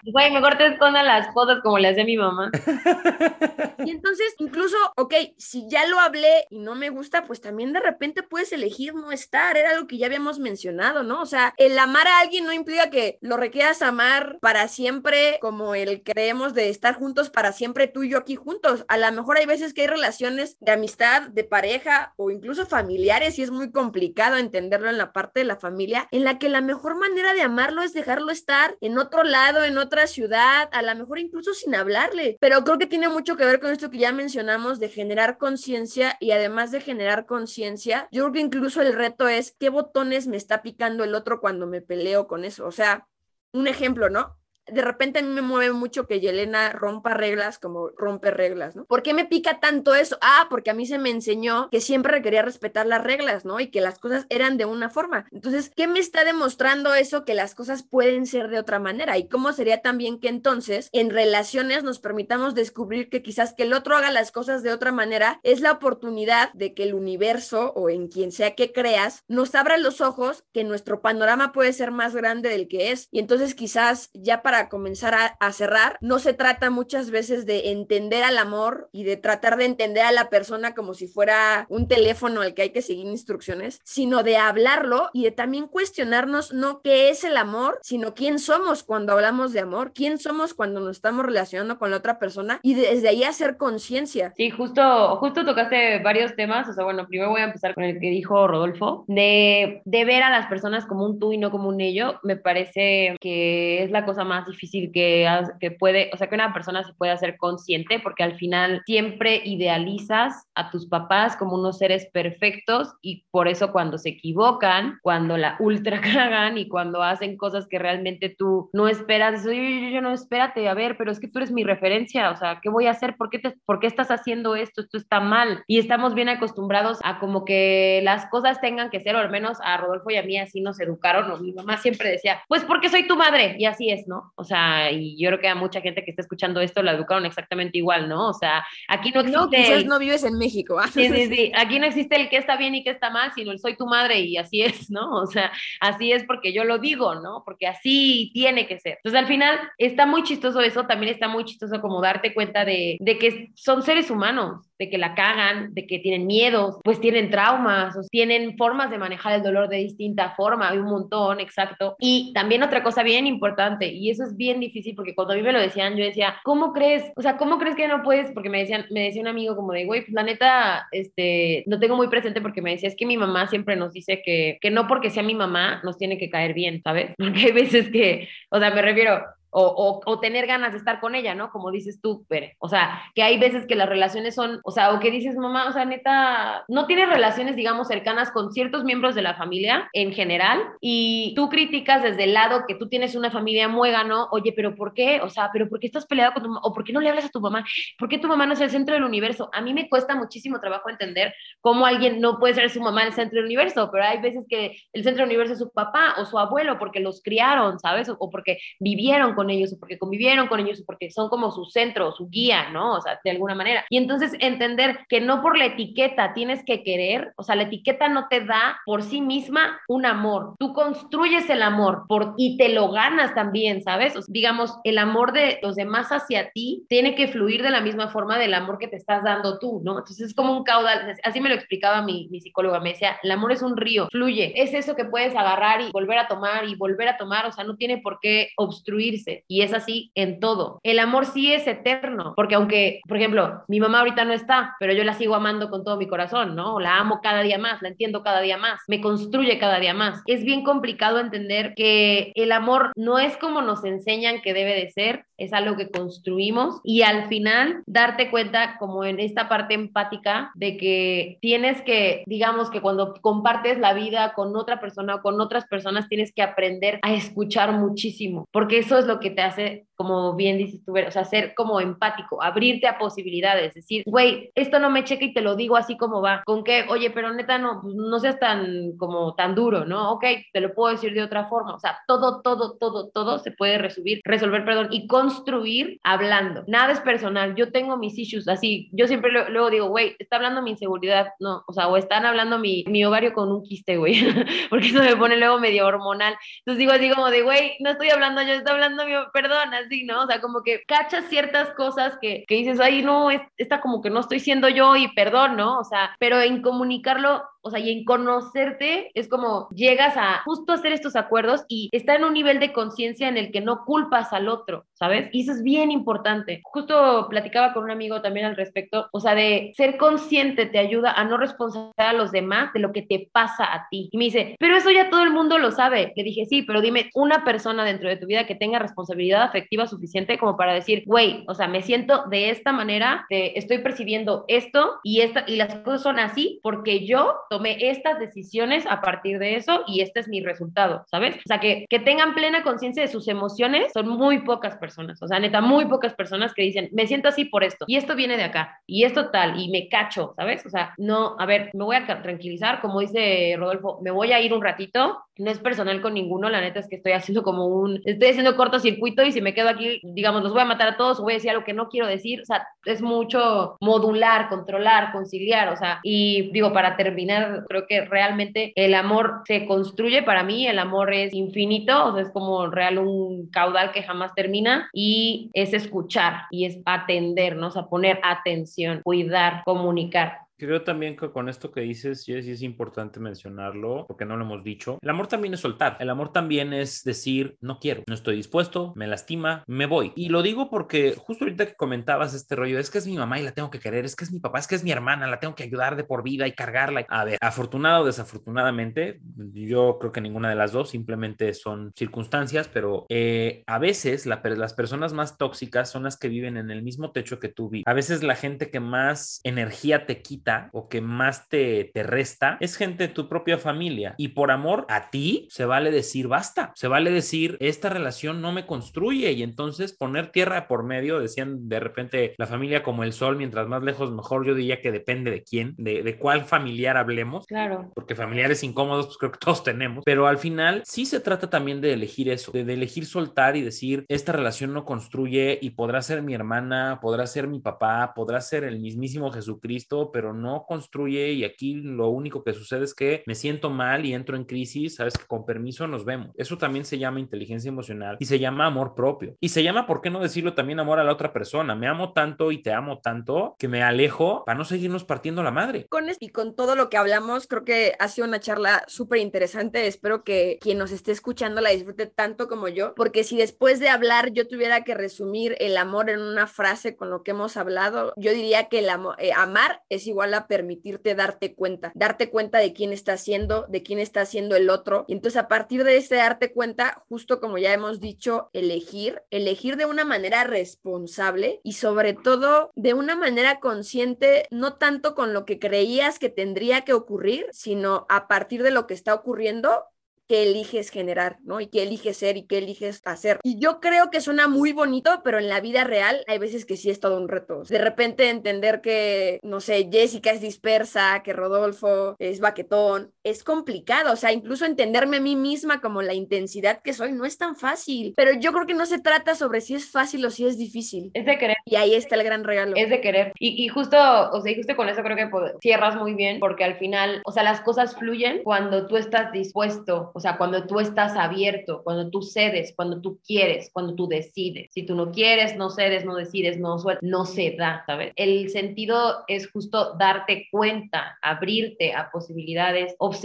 [0.09, 2.51] Güey, mejor te escondan las cosas como le hace mi mamá.
[3.85, 7.81] Y entonces, incluso, ok, si ya lo hablé y no me gusta, pues también de
[7.81, 9.57] repente puedes elegir no estar.
[9.57, 11.21] Era algo que ya habíamos mencionado, ¿no?
[11.21, 15.75] O sea, el amar a alguien no implica que lo requieras amar para siempre, como
[15.75, 18.85] el creemos de estar juntos para siempre tú y yo aquí juntos.
[18.89, 23.39] A lo mejor hay veces que hay relaciones de amistad, de pareja o incluso familiares
[23.39, 26.63] y es muy complicado entenderlo en la parte de la familia, en la que la
[26.63, 31.19] mejor manera de amarlo es dejarlo estar en otro lado, en ciudad, a lo mejor
[31.19, 32.37] incluso sin hablarle.
[32.41, 36.17] Pero creo que tiene mucho que ver con esto que ya mencionamos de generar conciencia
[36.21, 40.37] y además de generar conciencia, yo creo que incluso el reto es qué botones me
[40.37, 42.67] está picando el otro cuando me peleo con eso.
[42.67, 43.07] O sea,
[43.53, 44.37] un ejemplo, ¿no?
[44.67, 48.85] De repente a mí me mueve mucho que Yelena rompa reglas como rompe reglas, ¿no?
[48.85, 50.19] ¿Por qué me pica tanto eso?
[50.21, 53.61] Ah, porque a mí se me enseñó que siempre quería respetar las reglas, ¿no?
[53.61, 55.27] Y que las cosas eran de una forma.
[55.31, 57.25] Entonces, ¿qué me está demostrando eso?
[57.25, 59.19] Que las cosas pueden ser de otra manera.
[59.19, 63.73] ¿Y cómo sería también que entonces en relaciones nos permitamos descubrir que quizás que el
[63.73, 67.91] otro haga las cosas de otra manera es la oportunidad de que el universo o
[67.91, 72.15] en quien sea que creas nos abra los ojos que nuestro panorama puede ser más
[72.15, 73.09] grande del que es.
[73.11, 78.25] Y entonces quizás ya para comenzar a, cerrar, no se trata muchas veces de entender
[78.25, 82.43] al amor y de tratar de entender a la persona como si fuera un teléfono
[82.43, 87.11] al que hay que seguir instrucciones, sino de hablarlo y de también cuestionarnos no qué
[87.11, 91.25] es el amor, sino quién somos cuando hablamos de amor, quién somos cuando nos estamos
[91.25, 94.33] relacionando con la otra persona y desde ahí hacer conciencia.
[94.37, 98.01] Sí, justo, justo tocaste varios temas, o sea, bueno, primero voy a empezar con el
[98.01, 101.69] que dijo Rodolfo, de, de ver a las personas como un tú y no como
[101.69, 105.29] un ello, me parece que es la cosa más difícil que,
[105.61, 109.43] que puede, o sea, que una persona se puede hacer consciente, porque al final siempre
[109.45, 115.37] idealizas a tus papás como unos seres perfectos y por eso cuando se equivocan, cuando
[115.37, 120.13] la ultra cagan y cuando hacen cosas que realmente tú no esperas, yo, yo, no,
[120.13, 122.91] espérate, a ver, pero es que tú eres mi referencia, o sea, ¿qué voy a
[122.91, 123.17] hacer?
[123.17, 124.83] ¿Por qué, te, ¿Por qué estás haciendo esto?
[124.83, 125.63] Esto está mal.
[125.67, 129.59] Y estamos bien acostumbrados a como que las cosas tengan que ser, o al menos
[129.63, 132.89] a Rodolfo y a mí así nos educaron, o mi mamá siempre decía, pues porque
[132.89, 134.33] soy tu madre, y así es, ¿no?
[134.39, 137.25] O sea, y yo creo que a mucha gente que está escuchando esto la educaron
[137.25, 138.29] exactamente igual, ¿no?
[138.29, 139.39] O sea, aquí no existe.
[139.39, 140.79] No, quizás no vives en México.
[140.79, 140.89] ¿ah?
[140.89, 141.53] Sí, sí, sí.
[141.57, 143.87] Aquí no existe el que está bien y que está mal, sino el soy tu
[143.87, 145.11] madre y así es, ¿no?
[145.23, 147.43] O sea, así es porque yo lo digo, ¿no?
[147.45, 148.99] Porque así tiene que ser.
[148.99, 150.87] Entonces, al final, está muy chistoso eso.
[150.87, 154.99] También está muy chistoso como darte cuenta de, de que son seres humanos de que
[154.99, 159.43] la cagan, de que tienen miedos, pues tienen traumas, o tienen formas de manejar el
[159.43, 161.97] dolor de distinta forma, hay un montón, exacto.
[161.99, 165.43] Y también otra cosa bien importante, y eso es bien difícil porque cuando a mí
[165.43, 167.05] me lo decían, yo decía, ¿cómo crees?
[167.17, 168.31] O sea, ¿cómo crees que no puedes?
[168.33, 171.79] Porque me decían, me decía un amigo como de, güey, pues la neta, este, lo
[171.79, 174.71] tengo muy presente porque me decía, es que mi mamá siempre nos dice que, que
[174.71, 177.15] no porque sea mi mamá nos tiene que caer bien, ¿sabes?
[177.19, 181.15] Porque hay veces que, o sea, me refiero, o, o, tener ganas de estar con
[181.15, 181.51] ella, ¿no?
[181.51, 182.57] Como dices tú, Pere.
[182.59, 185.69] O sea, que hay veces que las relaciones son, o sea, o que dices, mamá,
[185.69, 190.13] o sea, neta, no tienes relaciones, digamos, cercanas con ciertos miembros de la familia en
[190.13, 194.75] general y tú criticas desde el lado que tú tienes una familia muégano, oye, pero
[194.75, 195.21] ¿por qué?
[195.23, 196.61] O sea, pero ¿por qué estás peleado con tu mamá?
[196.65, 197.65] ¿O por qué no le hablas a tu mamá?
[197.99, 199.49] ¿Por qué tu mamá no es el centro del universo?
[199.53, 203.13] A mí me cuesta muchísimo trabajo entender cómo alguien no puede ser su mamá el
[203.13, 206.25] centro del universo, pero hay veces que el centro del universo es su papá o
[206.25, 208.09] su abuelo porque los criaron, ¿sabes?
[208.09, 211.53] O, o porque vivieron con ellos o porque convivieron con ellos o porque son como
[211.53, 212.95] su centro, su guía, ¿no?
[212.95, 213.85] O sea, de alguna manera.
[213.91, 218.09] Y entonces entender que no por la etiqueta tienes que querer, o sea, la etiqueta
[218.09, 220.57] no te da por sí misma un amor.
[220.59, 224.15] Tú construyes el amor por, y te lo ganas también, ¿sabes?
[224.29, 228.39] digamos, el amor de los demás hacia ti tiene que fluir de la misma forma
[228.39, 229.99] del amor que te estás dando tú, ¿no?
[229.99, 233.31] Entonces es como un caudal, así me lo explicaba mi, mi psicóloga, me decía, el
[233.31, 236.75] amor es un río, fluye, es eso que puedes agarrar y volver a tomar y
[236.75, 239.26] volver a tomar, o sea, no tiene por qué obstruirse.
[239.49, 240.81] Y es así en todo.
[240.83, 244.93] El amor sí es eterno, porque aunque, por ejemplo, mi mamá ahorita no está, pero
[244.93, 246.81] yo la sigo amando con todo mi corazón, ¿no?
[246.81, 250.23] La amo cada día más, la entiendo cada día más, me construye cada día más.
[250.27, 254.91] Es bien complicado entender que el amor no es como nos enseñan que debe de
[254.91, 260.51] ser, es algo que construimos y al final darte cuenta como en esta parte empática
[260.55, 265.41] de que tienes que, digamos que cuando compartes la vida con otra persona o con
[265.41, 269.87] otras personas tienes que aprender a escuchar muchísimo, porque eso es lo que te hace
[269.97, 274.79] como bien dices tú, o sea, ser como empático, abrirte a posibilidades, decir, güey, esto
[274.79, 277.59] no me checa y te lo digo así como va, con que, oye, pero neta,
[277.59, 280.13] no, no seas tan, como tan duro, ¿no?
[280.13, 283.51] Ok, te lo puedo decir de otra forma, o sea, todo, todo, todo, todo se
[283.51, 288.89] puede resolver, resolver, perdón, y construir hablando, nada es personal, yo tengo mis issues, así,
[288.93, 292.61] yo siempre luego digo, güey, está hablando mi inseguridad, no, o sea, o están hablando
[292.61, 294.15] mi, mi ovario con un quiste, güey,
[294.71, 298.11] porque eso me pone luego medio hormonal, entonces digo así como de, güey, no estoy
[298.11, 300.23] hablando yo, está hablando mi, perdón, así, ¿no?
[300.23, 304.11] O sea, como que cachas ciertas cosas que, que dices, ay, no, esta como que
[304.11, 305.81] no estoy siendo yo y perdón, ¿no?
[305.81, 310.73] O sea, pero en comunicarlo o sea, y en conocerte es como llegas a justo
[310.73, 314.33] hacer estos acuerdos y está en un nivel de conciencia en el que no culpas
[314.33, 315.29] al otro, ¿sabes?
[315.33, 316.61] Y eso es bien importante.
[316.63, 321.11] Justo platicaba con un amigo también al respecto, o sea, de ser consciente te ayuda
[321.11, 324.09] a no responsabilizar a los demás de lo que te pasa a ti.
[324.13, 326.13] Y me dice, pero eso ya todo el mundo lo sabe.
[326.15, 329.89] Le dije, sí, pero dime una persona dentro de tu vida que tenga responsabilidad afectiva
[329.89, 335.01] suficiente como para decir, güey, o sea, me siento de esta manera, estoy percibiendo esto
[335.03, 339.57] y, esta, y las cosas son así porque yo tomé estas decisiones a partir de
[339.57, 341.37] eso y este es mi resultado, ¿sabes?
[341.37, 345.27] O sea, que, que tengan plena conciencia de sus emociones son muy pocas personas, o
[345.27, 348.37] sea, neta, muy pocas personas que dicen, me siento así por esto y esto viene
[348.37, 350.67] de acá y esto tal y me cacho, ¿sabes?
[350.67, 354.41] O sea, no, a ver, me voy a tranquilizar, como dice Rodolfo, me voy a
[354.41, 357.67] ir un ratito, no es personal con ninguno, la neta es que estoy haciendo como
[357.67, 360.97] un, estoy haciendo cortocircuito y si me quedo aquí, digamos, los voy a matar a
[360.97, 365.13] todos voy a decir algo que no quiero decir, o sea, es mucho modular, controlar,
[365.13, 370.43] conciliar, o sea, y digo, para terminar, creo que realmente el amor se construye para
[370.43, 375.73] mí, el amor es infinito, es como real un caudal que jamás termina y es
[375.73, 377.69] escuchar y es atender, ¿no?
[377.69, 380.46] O sea, poner atención, cuidar, comunicar.
[380.59, 384.65] Creo también que con esto que dices, Jessy, es importante mencionarlo, porque no lo hemos
[384.65, 384.99] dicho.
[385.03, 385.99] El amor también es soltar.
[386.01, 390.13] El amor también es decir, no quiero, no estoy dispuesto, me lastima, me voy.
[390.17, 393.39] Y lo digo porque justo ahorita que comentabas este rollo, es que es mi mamá
[393.39, 395.27] y la tengo que querer, es que es mi papá, es que es mi hermana,
[395.27, 397.05] la tengo que ayudar de por vida y cargarla.
[397.09, 399.21] A ver, afortunado o desafortunadamente,
[399.53, 404.41] yo creo que ninguna de las dos, simplemente son circunstancias, pero eh, a veces la,
[404.43, 407.85] las personas más tóxicas son las que viven en el mismo techo que tú vives.
[407.87, 412.57] A veces la gente que más energía te quita o que más te, te resta
[412.61, 414.15] es gente de tu propia familia.
[414.19, 416.73] Y por amor a ti, se vale decir basta.
[416.75, 419.33] Se vale decir, esta relación no me construye.
[419.33, 423.69] Y entonces poner tierra por medio, decían de repente la familia como el sol, mientras
[423.69, 424.47] más lejos mejor.
[424.47, 427.47] Yo diría que depende de quién, de, de cuál familiar hablemos.
[427.47, 427.91] Claro.
[427.95, 430.05] Porque familiares incómodos, pues creo que todos tenemos.
[430.05, 433.63] Pero al final sí se trata también de elegir eso, de, de elegir soltar y
[433.63, 438.41] decir, esta relación no construye y podrá ser mi hermana, podrá ser mi papá, podrá
[438.41, 443.23] ser el mismísimo Jesucristo, pero no construye y aquí lo único que sucede es que
[443.27, 446.31] me siento mal y entro en crisis, sabes que con permiso nos vemos.
[446.37, 449.37] Eso también se llama inteligencia emocional y se llama amor propio.
[449.41, 451.75] Y se llama, ¿por qué no decirlo también amor a la otra persona?
[451.75, 455.51] Me amo tanto y te amo tanto que me alejo para no seguirnos partiendo la
[455.51, 455.87] madre.
[455.89, 459.87] Con y con todo lo que hablamos, creo que ha sido una charla súper interesante.
[459.87, 463.89] Espero que quien nos esté escuchando la disfrute tanto como yo, porque si después de
[463.89, 468.13] hablar yo tuviera que resumir el amor en una frase con lo que hemos hablado,
[468.17, 472.59] yo diría que el amor, eh, amar es igual a permitirte darte cuenta, darte cuenta
[472.59, 475.05] de quién está haciendo, de quién está haciendo el otro.
[475.09, 479.77] Y entonces a partir de ese darte cuenta, justo como ya hemos dicho, elegir, elegir
[479.77, 485.45] de una manera responsable y sobre todo de una manera consciente, no tanto con lo
[485.45, 489.85] que creías que tendría que ocurrir, sino a partir de lo que está ocurriendo,
[490.27, 491.61] qué eliges generar, ¿no?
[491.61, 493.41] Y qué eliges ser y qué eliges hacer.
[493.43, 496.77] Y yo creo que suena muy bonito, pero en la vida real hay veces que
[496.77, 497.63] sí es todo un reto.
[497.63, 504.13] De repente entender que, no sé, Jessica es dispersa, que Rodolfo es baquetón, es complicado.
[504.13, 507.57] O sea, incluso entenderme a mí misma como la intensidad que soy no es tan
[507.57, 508.15] fácil.
[508.17, 511.11] Pero yo creo que no se trata sobre si es fácil o si es difícil.
[511.15, 511.57] Es de querer.
[511.65, 512.77] Y ahí está el gran regalo.
[512.77, 513.33] Es de querer.
[513.39, 513.97] Y, y justo,
[514.33, 517.23] o sea, y justo con eso creo que pues, cierras muy bien, porque al final,
[517.25, 519.77] o sea, las cosas fluyen cuando tú estás dispuesto
[520.15, 524.71] o sea, cuando tú estás abierto, cuando tú cedes, cuando tú quieres, cuando tú decides.
[524.73, 528.13] Si tú no quieres, no cedes, no decides, no sueltas, no se da, ¿sabes?
[528.17, 533.16] El sentido es justo darte cuenta, abrirte a posibilidades, observar,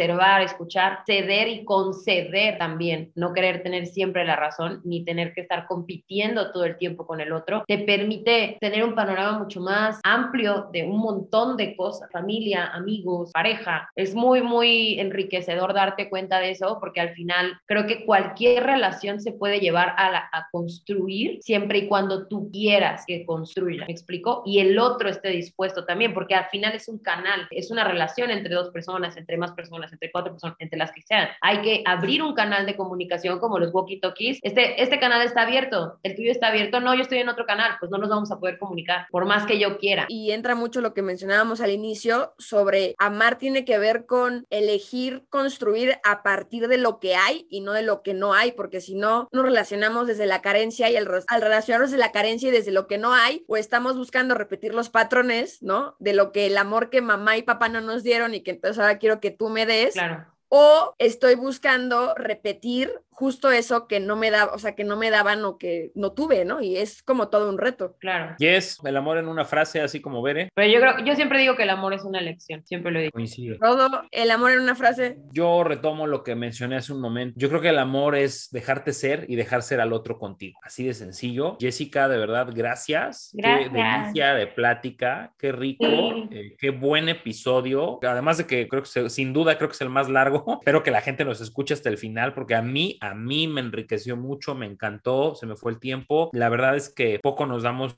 [0.44, 3.12] escuchar, ceder y conceder también.
[3.16, 7.22] No querer tener siempre la razón ni tener que estar compitiendo todo el tiempo con
[7.22, 7.64] el otro.
[7.68, 13.32] Te permite tener un panorama mucho más amplio de un montón de cosas, familia, amigos,
[13.32, 13.90] pareja.
[13.96, 19.20] Es muy, muy enriquecedor darte cuenta de eso porque al final creo que cualquier relación
[19.22, 24.44] se puede llevar a, a construir siempre y cuando tú quieras que construya, ¿me explico?
[24.46, 28.32] Y el otro esté dispuesto también, porque al final es un canal, es una relación
[28.32, 31.30] entre dos personas, entre más personas, entre cuatro personas, entre las que sean.
[31.42, 34.40] Hay que abrir un canal de comunicación como los walkie-talkies.
[34.42, 37.78] Este, este canal está abierto, el tuyo está abierto, no, yo estoy en otro canal,
[37.80, 40.06] pues no nos vamos a poder comunicar, por más que yo quiera.
[40.10, 45.24] Y entra mucho lo que mencionábamos al inicio sobre amar tiene que ver con elegir
[45.30, 48.82] construir a partir de lo que hay y no de lo que no hay, porque
[48.82, 52.52] si no nos relacionamos desde la carencia y al, al relacionarnos desde la carencia y
[52.52, 55.96] desde lo que no hay, o estamos buscando repetir los patrones, ¿no?
[56.00, 58.80] De lo que el amor que mamá y papá no nos dieron y que entonces
[58.80, 60.31] ahora quiero que tú me Claro.
[60.54, 65.12] O estoy buscando repetir justo eso que no me daba, o sea, que no me
[65.12, 66.60] daban o que no tuve, ¿no?
[66.60, 67.96] Y es como todo un reto.
[68.00, 68.36] Claro.
[68.40, 70.50] Y es el amor en una frase así como Bere.
[70.56, 73.12] Pero yo creo, yo siempre digo que el amor es una elección, siempre lo digo.
[73.14, 73.58] Coincido.
[73.62, 75.20] Todo el amor en una frase.
[75.32, 77.36] Yo retomo lo que mencioné hace un momento.
[77.40, 80.60] Yo creo que el amor es dejarte ser y dejar ser al otro contigo.
[80.64, 81.58] Así de sencillo.
[81.60, 83.30] Jessica, de verdad, gracias.
[83.34, 83.70] Gracias.
[83.72, 85.34] Qué delicia de plática.
[85.38, 85.86] Qué rico.
[85.86, 86.28] Sí.
[86.32, 88.00] eh, qué buen episodio.
[88.02, 90.41] Además de que creo que se- sin duda creo que es el más largo.
[90.60, 93.62] Espero que la gente nos escuche hasta el final porque a mí, a mí me
[93.62, 96.30] enriqueció mucho, me encantó, se me fue el tiempo.
[96.34, 97.98] La verdad es que poco nos damos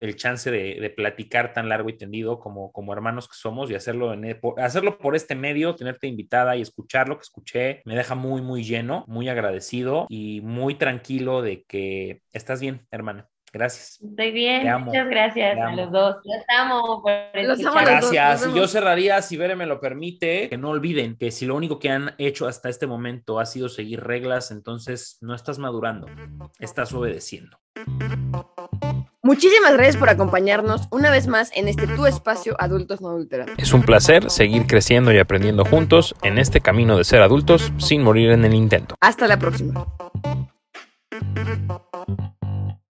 [0.00, 4.12] el chance de, platicar tan largo y tendido como, como hermanos que somos y hacerlo,
[4.12, 7.94] en, e- por- hacerlo por este medio, tenerte invitada y escuchar lo que escuché, me
[7.96, 13.28] deja muy, muy lleno, muy agradecido y muy tranquilo de que estás bien, hermana.
[13.52, 14.00] Gracias.
[14.02, 14.86] Estoy bien, Te amo.
[14.86, 15.76] muchas gracias a amo.
[15.76, 16.16] los dos.
[16.24, 18.10] Los amo por Los amo a los dos.
[18.12, 18.46] Gracias.
[18.46, 21.54] nos Y yo cerraría, si Bere me lo permite, que no olviden que si lo
[21.54, 26.06] único que han hecho hasta este momento ha sido seguir reglas, entonces no estás madurando,
[26.60, 27.58] estás obedeciendo.
[29.22, 33.54] Muchísimas gracias por acompañarnos una vez más en este tu espacio Adultos No Adulterados.
[33.56, 38.02] Es un placer seguir creciendo y aprendiendo juntos en este camino de ser adultos sin
[38.02, 38.94] morir en el intento.
[39.00, 39.86] Hasta la próxima.